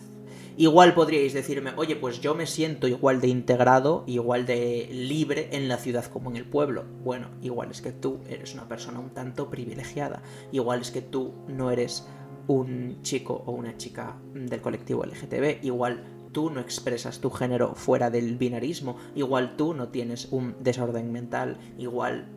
Igual 0.57 0.93
podríais 0.93 1.33
decirme, 1.33 1.73
oye, 1.75 1.95
pues 1.95 2.19
yo 2.19 2.33
me 2.33 2.47
siento 2.47 2.87
igual 2.87 3.21
de 3.21 3.27
integrado, 3.27 4.03
igual 4.07 4.45
de 4.45 4.89
libre 4.91 5.49
en 5.51 5.67
la 5.67 5.77
ciudad 5.77 6.05
como 6.05 6.31
en 6.31 6.37
el 6.37 6.45
pueblo. 6.45 6.85
Bueno, 7.03 7.27
igual 7.41 7.71
es 7.71 7.81
que 7.81 7.91
tú 7.91 8.19
eres 8.27 8.53
una 8.53 8.67
persona 8.67 8.99
un 8.99 9.09
tanto 9.09 9.49
privilegiada. 9.49 10.23
Igual 10.51 10.81
es 10.81 10.91
que 10.91 11.01
tú 11.01 11.33
no 11.47 11.71
eres 11.71 12.07
un 12.47 13.01
chico 13.01 13.43
o 13.45 13.51
una 13.51 13.77
chica 13.77 14.15
del 14.33 14.61
colectivo 14.61 15.03
LGTB. 15.03 15.63
Igual 15.63 16.14
tú 16.35 16.49
no 16.49 16.59
expresas 16.59 17.21
tu 17.21 17.29
género 17.29 17.75
fuera 17.75 18.09
del 18.09 18.35
binarismo, 18.35 18.97
igual 19.15 19.55
tú 19.55 19.73
no 19.73 19.87
tienes 19.87 20.27
un 20.31 20.53
desorden 20.59 21.13
mental, 21.13 21.57
igual, 21.77 22.27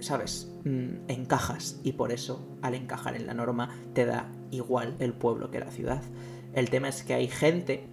¿sabes? 0.00 0.50
Mm, 0.64 1.08
encajas 1.08 1.78
y 1.84 1.92
por 1.92 2.10
eso, 2.10 2.48
al 2.62 2.74
encajar 2.74 3.14
en 3.16 3.26
la 3.26 3.34
norma, 3.34 3.68
te 3.92 4.06
da 4.06 4.32
igual 4.50 4.96
el 4.98 5.12
pueblo 5.12 5.50
que 5.50 5.60
la 5.60 5.70
ciudad. 5.70 6.00
El 6.54 6.70
tema 6.70 6.88
es 6.88 7.02
que 7.02 7.12
hay 7.12 7.28
gente 7.28 7.86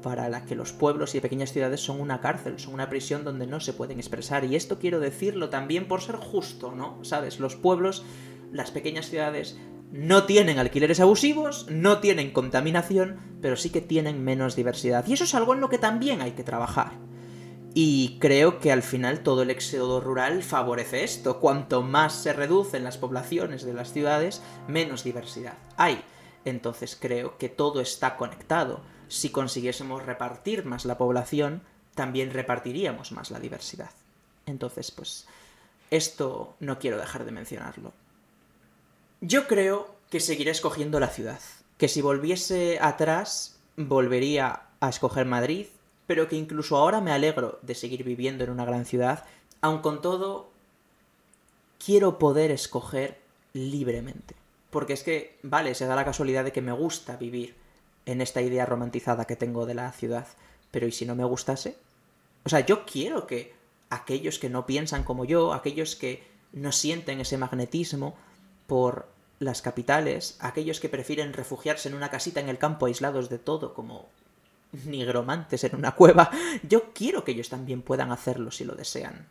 para 0.00 0.28
la 0.28 0.44
que 0.44 0.54
los 0.54 0.72
pueblos 0.72 1.16
y 1.16 1.20
pequeñas 1.20 1.52
ciudades 1.52 1.80
son 1.80 2.00
una 2.00 2.20
cárcel, 2.20 2.60
son 2.60 2.74
una 2.74 2.88
prisión 2.88 3.24
donde 3.24 3.48
no 3.48 3.58
se 3.58 3.72
pueden 3.72 3.98
expresar. 3.98 4.44
Y 4.44 4.54
esto 4.54 4.78
quiero 4.78 5.00
decirlo 5.00 5.50
también 5.50 5.88
por 5.88 6.02
ser 6.02 6.14
justo, 6.14 6.70
¿no? 6.70 7.02
¿Sabes? 7.02 7.40
Los 7.40 7.56
pueblos, 7.56 8.04
las 8.52 8.70
pequeñas 8.70 9.10
ciudades 9.10 9.58
no 9.92 10.24
tienen 10.24 10.58
alquileres 10.58 11.00
abusivos, 11.00 11.66
no 11.70 12.00
tienen 12.00 12.32
contaminación, 12.32 13.18
pero 13.40 13.56
sí 13.56 13.70
que 13.70 13.80
tienen 13.80 14.24
menos 14.24 14.56
diversidad. 14.56 15.06
Y 15.06 15.12
eso 15.12 15.24
es 15.24 15.34
algo 15.34 15.54
en 15.54 15.60
lo 15.60 15.68
que 15.68 15.78
también 15.78 16.20
hay 16.20 16.32
que 16.32 16.44
trabajar. 16.44 16.92
Y 17.74 18.18
creo 18.20 18.60
que 18.60 18.70
al 18.70 18.84
final 18.84 19.20
todo 19.20 19.42
el 19.42 19.50
éxodo 19.50 20.00
rural 20.00 20.44
favorece 20.44 21.02
esto. 21.02 21.40
Cuanto 21.40 21.82
más 21.82 22.12
se 22.14 22.32
reducen 22.32 22.84
las 22.84 22.98
poblaciones 22.98 23.64
de 23.64 23.74
las 23.74 23.92
ciudades, 23.92 24.42
menos 24.68 25.02
diversidad 25.02 25.58
hay. 25.76 26.04
Entonces 26.44 26.96
creo 27.00 27.36
que 27.36 27.48
todo 27.48 27.80
está 27.80 28.16
conectado. 28.16 28.80
Si 29.08 29.30
consiguiésemos 29.30 30.04
repartir 30.04 30.64
más 30.64 30.84
la 30.84 30.98
población, 30.98 31.62
también 31.94 32.32
repartiríamos 32.32 33.12
más 33.12 33.30
la 33.30 33.40
diversidad. 33.40 33.90
Entonces, 34.46 34.90
pues, 34.90 35.26
esto 35.90 36.54
no 36.60 36.78
quiero 36.78 36.98
dejar 36.98 37.24
de 37.24 37.32
mencionarlo. 37.32 37.92
Yo 39.26 39.46
creo 39.46 39.96
que 40.10 40.20
seguiré 40.20 40.50
escogiendo 40.50 41.00
la 41.00 41.08
ciudad. 41.08 41.40
Que 41.78 41.88
si 41.88 42.02
volviese 42.02 42.78
atrás, 42.78 43.58
volvería 43.74 44.64
a 44.80 44.90
escoger 44.90 45.24
Madrid, 45.24 45.68
pero 46.06 46.28
que 46.28 46.36
incluso 46.36 46.76
ahora 46.76 47.00
me 47.00 47.10
alegro 47.10 47.58
de 47.62 47.74
seguir 47.74 48.04
viviendo 48.04 48.44
en 48.44 48.50
una 48.50 48.66
gran 48.66 48.84
ciudad, 48.84 49.24
aun 49.62 49.78
con 49.78 50.02
todo, 50.02 50.50
quiero 51.82 52.18
poder 52.18 52.50
escoger 52.50 53.18
libremente. 53.54 54.34
Porque 54.68 54.92
es 54.92 55.02
que, 55.02 55.38
vale, 55.42 55.74
se 55.74 55.86
da 55.86 55.96
la 55.96 56.04
casualidad 56.04 56.44
de 56.44 56.52
que 56.52 56.60
me 56.60 56.72
gusta 56.72 57.16
vivir 57.16 57.56
en 58.04 58.20
esta 58.20 58.42
idea 58.42 58.66
romantizada 58.66 59.24
que 59.24 59.36
tengo 59.36 59.64
de 59.64 59.72
la 59.72 59.90
ciudad, 59.92 60.26
pero 60.70 60.86
¿y 60.86 60.92
si 60.92 61.06
no 61.06 61.14
me 61.14 61.24
gustase? 61.24 61.78
O 62.44 62.50
sea, 62.50 62.60
yo 62.60 62.84
quiero 62.84 63.26
que 63.26 63.54
aquellos 63.88 64.38
que 64.38 64.50
no 64.50 64.66
piensan 64.66 65.02
como 65.02 65.24
yo, 65.24 65.54
aquellos 65.54 65.96
que 65.96 66.22
no 66.52 66.72
sienten 66.72 67.22
ese 67.22 67.38
magnetismo 67.38 68.14
por 68.66 69.13
las 69.38 69.62
capitales, 69.62 70.36
aquellos 70.40 70.80
que 70.80 70.88
prefieren 70.88 71.32
refugiarse 71.32 71.88
en 71.88 71.94
una 71.94 72.10
casita 72.10 72.40
en 72.40 72.48
el 72.48 72.58
campo 72.58 72.86
aislados 72.86 73.28
de 73.28 73.38
todo, 73.38 73.74
como 73.74 74.08
nigromantes 74.84 75.64
en 75.64 75.76
una 75.76 75.92
cueva, 75.92 76.30
yo 76.68 76.92
quiero 76.92 77.24
que 77.24 77.32
ellos 77.32 77.48
también 77.48 77.82
puedan 77.82 78.12
hacerlo 78.12 78.50
si 78.50 78.64
lo 78.64 78.74
desean. 78.74 79.26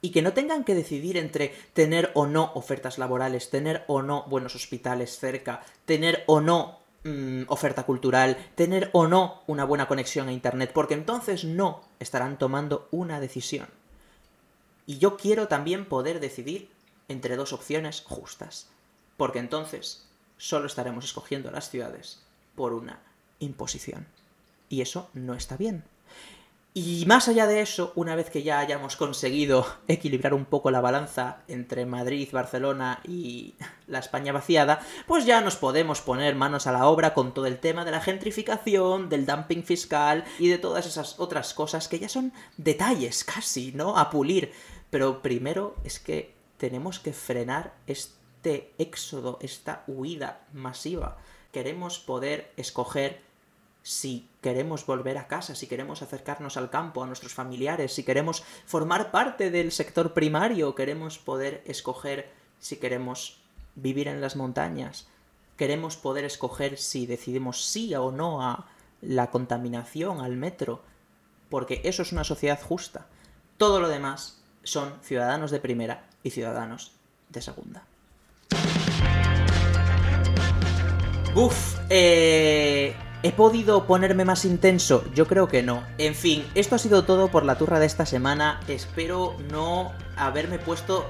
Y 0.00 0.10
que 0.10 0.22
no 0.22 0.32
tengan 0.32 0.64
que 0.64 0.76
decidir 0.76 1.16
entre 1.16 1.52
tener 1.72 2.12
o 2.14 2.26
no 2.26 2.52
ofertas 2.54 2.98
laborales, 2.98 3.50
tener 3.50 3.84
o 3.88 4.02
no 4.02 4.24
buenos 4.28 4.54
hospitales 4.54 5.18
cerca, 5.18 5.62
tener 5.86 6.22
o 6.26 6.40
no 6.40 6.78
mm, 7.02 7.42
oferta 7.48 7.84
cultural, 7.84 8.36
tener 8.54 8.90
o 8.92 9.08
no 9.08 9.42
una 9.48 9.64
buena 9.64 9.88
conexión 9.88 10.28
a 10.28 10.32
Internet, 10.32 10.70
porque 10.72 10.94
entonces 10.94 11.44
no 11.44 11.82
estarán 11.98 12.38
tomando 12.38 12.88
una 12.92 13.18
decisión. 13.18 13.68
Y 14.86 14.98
yo 14.98 15.16
quiero 15.16 15.48
también 15.48 15.84
poder 15.84 16.20
decidir 16.20 16.70
entre 17.08 17.34
dos 17.34 17.52
opciones 17.52 18.02
justas 18.02 18.68
porque 19.18 19.40
entonces 19.40 20.06
solo 20.38 20.66
estaremos 20.66 21.04
escogiendo 21.04 21.50
las 21.50 21.68
ciudades 21.68 22.22
por 22.54 22.72
una 22.72 23.00
imposición. 23.40 24.06
Y 24.70 24.80
eso 24.80 25.10
no 25.12 25.34
está 25.34 25.58
bien. 25.58 25.84
Y 26.74 27.04
más 27.06 27.26
allá 27.26 27.48
de 27.48 27.60
eso, 27.60 27.92
una 27.96 28.14
vez 28.14 28.30
que 28.30 28.44
ya 28.44 28.60
hayamos 28.60 28.94
conseguido 28.94 29.66
equilibrar 29.88 30.32
un 30.32 30.44
poco 30.44 30.70
la 30.70 30.80
balanza 30.80 31.38
entre 31.48 31.86
Madrid, 31.86 32.28
Barcelona 32.30 33.00
y 33.04 33.54
la 33.88 33.98
España 33.98 34.32
vaciada, 34.32 34.80
pues 35.06 35.24
ya 35.26 35.40
nos 35.40 35.56
podemos 35.56 36.00
poner 36.00 36.36
manos 36.36 36.68
a 36.68 36.72
la 36.72 36.86
obra 36.86 37.14
con 37.14 37.34
todo 37.34 37.46
el 37.46 37.58
tema 37.58 37.84
de 37.84 37.90
la 37.90 38.00
gentrificación, 38.00 39.08
del 39.08 39.26
dumping 39.26 39.64
fiscal 39.64 40.24
y 40.38 40.48
de 40.48 40.58
todas 40.58 40.86
esas 40.86 41.18
otras 41.18 41.52
cosas 41.52 41.88
que 41.88 41.98
ya 41.98 42.08
son 42.08 42.32
detalles 42.56 43.24
casi, 43.24 43.72
¿no? 43.72 43.98
A 43.98 44.10
pulir. 44.10 44.52
Pero 44.90 45.20
primero 45.20 45.74
es 45.82 45.98
que 45.98 46.34
tenemos 46.58 47.00
que 47.00 47.12
frenar 47.12 47.74
este 47.88 48.17
este 48.38 48.72
éxodo, 48.78 49.38
esta 49.42 49.82
huida 49.88 50.46
masiva. 50.52 51.16
Queremos 51.50 51.98
poder 51.98 52.52
escoger 52.56 53.20
si 53.82 54.28
queremos 54.42 54.86
volver 54.86 55.18
a 55.18 55.26
casa, 55.26 55.56
si 55.56 55.66
queremos 55.66 56.02
acercarnos 56.02 56.56
al 56.56 56.70
campo, 56.70 57.02
a 57.02 57.06
nuestros 57.06 57.34
familiares, 57.34 57.92
si 57.92 58.04
queremos 58.04 58.44
formar 58.64 59.10
parte 59.10 59.50
del 59.50 59.72
sector 59.72 60.14
primario, 60.14 60.76
queremos 60.76 61.18
poder 61.18 61.62
escoger 61.66 62.30
si 62.60 62.76
queremos 62.76 63.40
vivir 63.74 64.06
en 64.06 64.20
las 64.20 64.36
montañas, 64.36 65.08
queremos 65.56 65.96
poder 65.96 66.24
escoger 66.24 66.78
si 66.78 67.06
decidimos 67.06 67.64
sí 67.64 67.92
o 67.96 68.12
no 68.12 68.42
a 68.42 68.66
la 69.00 69.30
contaminación, 69.30 70.20
al 70.20 70.36
metro, 70.36 70.82
porque 71.50 71.80
eso 71.84 72.02
es 72.02 72.12
una 72.12 72.24
sociedad 72.24 72.60
justa. 72.62 73.06
Todo 73.56 73.80
lo 73.80 73.88
demás 73.88 74.40
son 74.62 74.94
ciudadanos 75.02 75.50
de 75.50 75.58
primera 75.58 76.08
y 76.22 76.30
ciudadanos 76.30 76.92
de 77.30 77.42
segunda. 77.42 77.84
Uf, 81.38 81.76
eh... 81.88 82.96
¿He 83.22 83.30
podido 83.30 83.86
ponerme 83.86 84.24
más 84.24 84.44
intenso? 84.44 85.04
Yo 85.14 85.28
creo 85.28 85.46
que 85.46 85.62
no. 85.62 85.84
En 85.96 86.16
fin, 86.16 86.44
esto 86.56 86.74
ha 86.74 86.78
sido 86.78 87.04
todo 87.04 87.28
por 87.28 87.44
la 87.44 87.56
turra 87.56 87.78
de 87.78 87.86
esta 87.86 88.06
semana. 88.06 88.58
Espero 88.66 89.36
no 89.52 89.92
haberme 90.16 90.58
puesto 90.58 91.08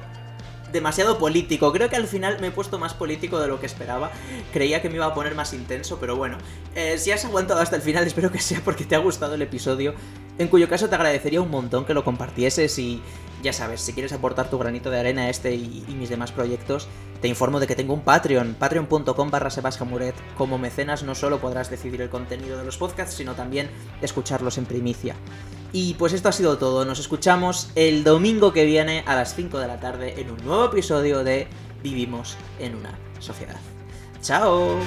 demasiado 0.71 1.19
político. 1.19 1.73
Creo 1.73 1.89
que 1.89 1.97
al 1.97 2.07
final 2.07 2.39
me 2.41 2.49
he 2.49 2.51
puesto 2.51 2.79
más 2.79 2.93
político 2.93 3.41
de 3.41 3.49
lo 3.49 3.59
que 3.59 3.65
esperaba. 3.65 4.11
Creía 4.53 4.83
que 4.83 4.91
me 4.91 4.97
iba 4.97 5.07
a 5.07 5.15
poner 5.15 5.35
más 5.35 5.55
intenso, 5.55 5.99
pero 5.99 6.17
bueno. 6.17 6.37
Eh, 6.75 6.99
si 6.99 7.11
has 7.11 7.25
aguantado 7.25 7.61
hasta 7.61 7.77
el 7.77 7.83
final, 7.83 8.07
espero 8.07 8.31
que 8.31 8.41
sea 8.41 8.61
porque 8.63 8.85
te 8.85 8.97
ha 8.97 8.99
gustado 8.99 9.35
el 9.35 9.43
episodio. 9.43 9.95
En 10.39 10.49
cuyo 10.49 10.69
caso 10.69 10.89
te 10.89 10.95
agradecería 10.95 11.41
un 11.41 11.51
montón 11.51 11.85
que 11.85 11.95
lo 11.95 12.05
compartieses 12.05 12.79
y 12.79 13.03
ya 13.43 13.53
sabes, 13.53 13.81
si 13.81 13.93
quieres 13.93 14.13
aportar 14.13 14.51
tu 14.51 14.59
granito 14.59 14.91
de 14.91 14.99
arena 14.99 15.23
a 15.23 15.31
este 15.31 15.55
y, 15.55 15.85
mis 15.99 16.09
demás 16.09 16.33
proyectos, 16.33 16.89
te 17.21 17.29
informo 17.29 17.59
de 17.61 17.67
que 17.67 17.75
tengo 17.75 17.95
un 17.95 18.03
Patreon, 18.03 18.55
patreon.com 18.59 19.31
barra 19.31 19.51
Muret. 19.85 20.15
Como 20.37 20.59
mecenas 20.59 21.03
no 21.03 21.15
solo 21.15 21.41
podrás 21.41 21.71
decidir 21.71 22.03
el 22.03 22.09
contenido 22.09 22.57
de 22.57 22.65
los 22.65 22.79
podcasts, 22.79 23.17
sino 23.17 23.35
también 23.35 23.69
escucharlos 24.01 24.59
en 24.59 24.67
primicia. 24.67 25.17
Y 25.73 25.95
pues 25.95 26.13
esto 26.13 26.29
ha 26.29 26.33
sido 26.33 26.57
todo, 26.57 26.85
nos 26.85 26.99
escuchamos 26.99 27.71
el 27.75 28.05
domingo 28.05 28.53
que 28.53 28.65
viene 28.65 29.03
a 29.07 29.17
las 29.17 29.35
5 29.35 29.59
de 29.59 29.67
la 29.67 29.81
tarde 29.81 30.21
en 30.21 30.31
un 30.31 30.45
nuevo 30.45 30.67
episodio 30.67 31.25
de 31.25 31.49
Vivimos 31.83 32.37
en 32.59 32.75
una 32.75 32.99
sociedad. 33.21 33.59
¡Chao! 34.23 34.79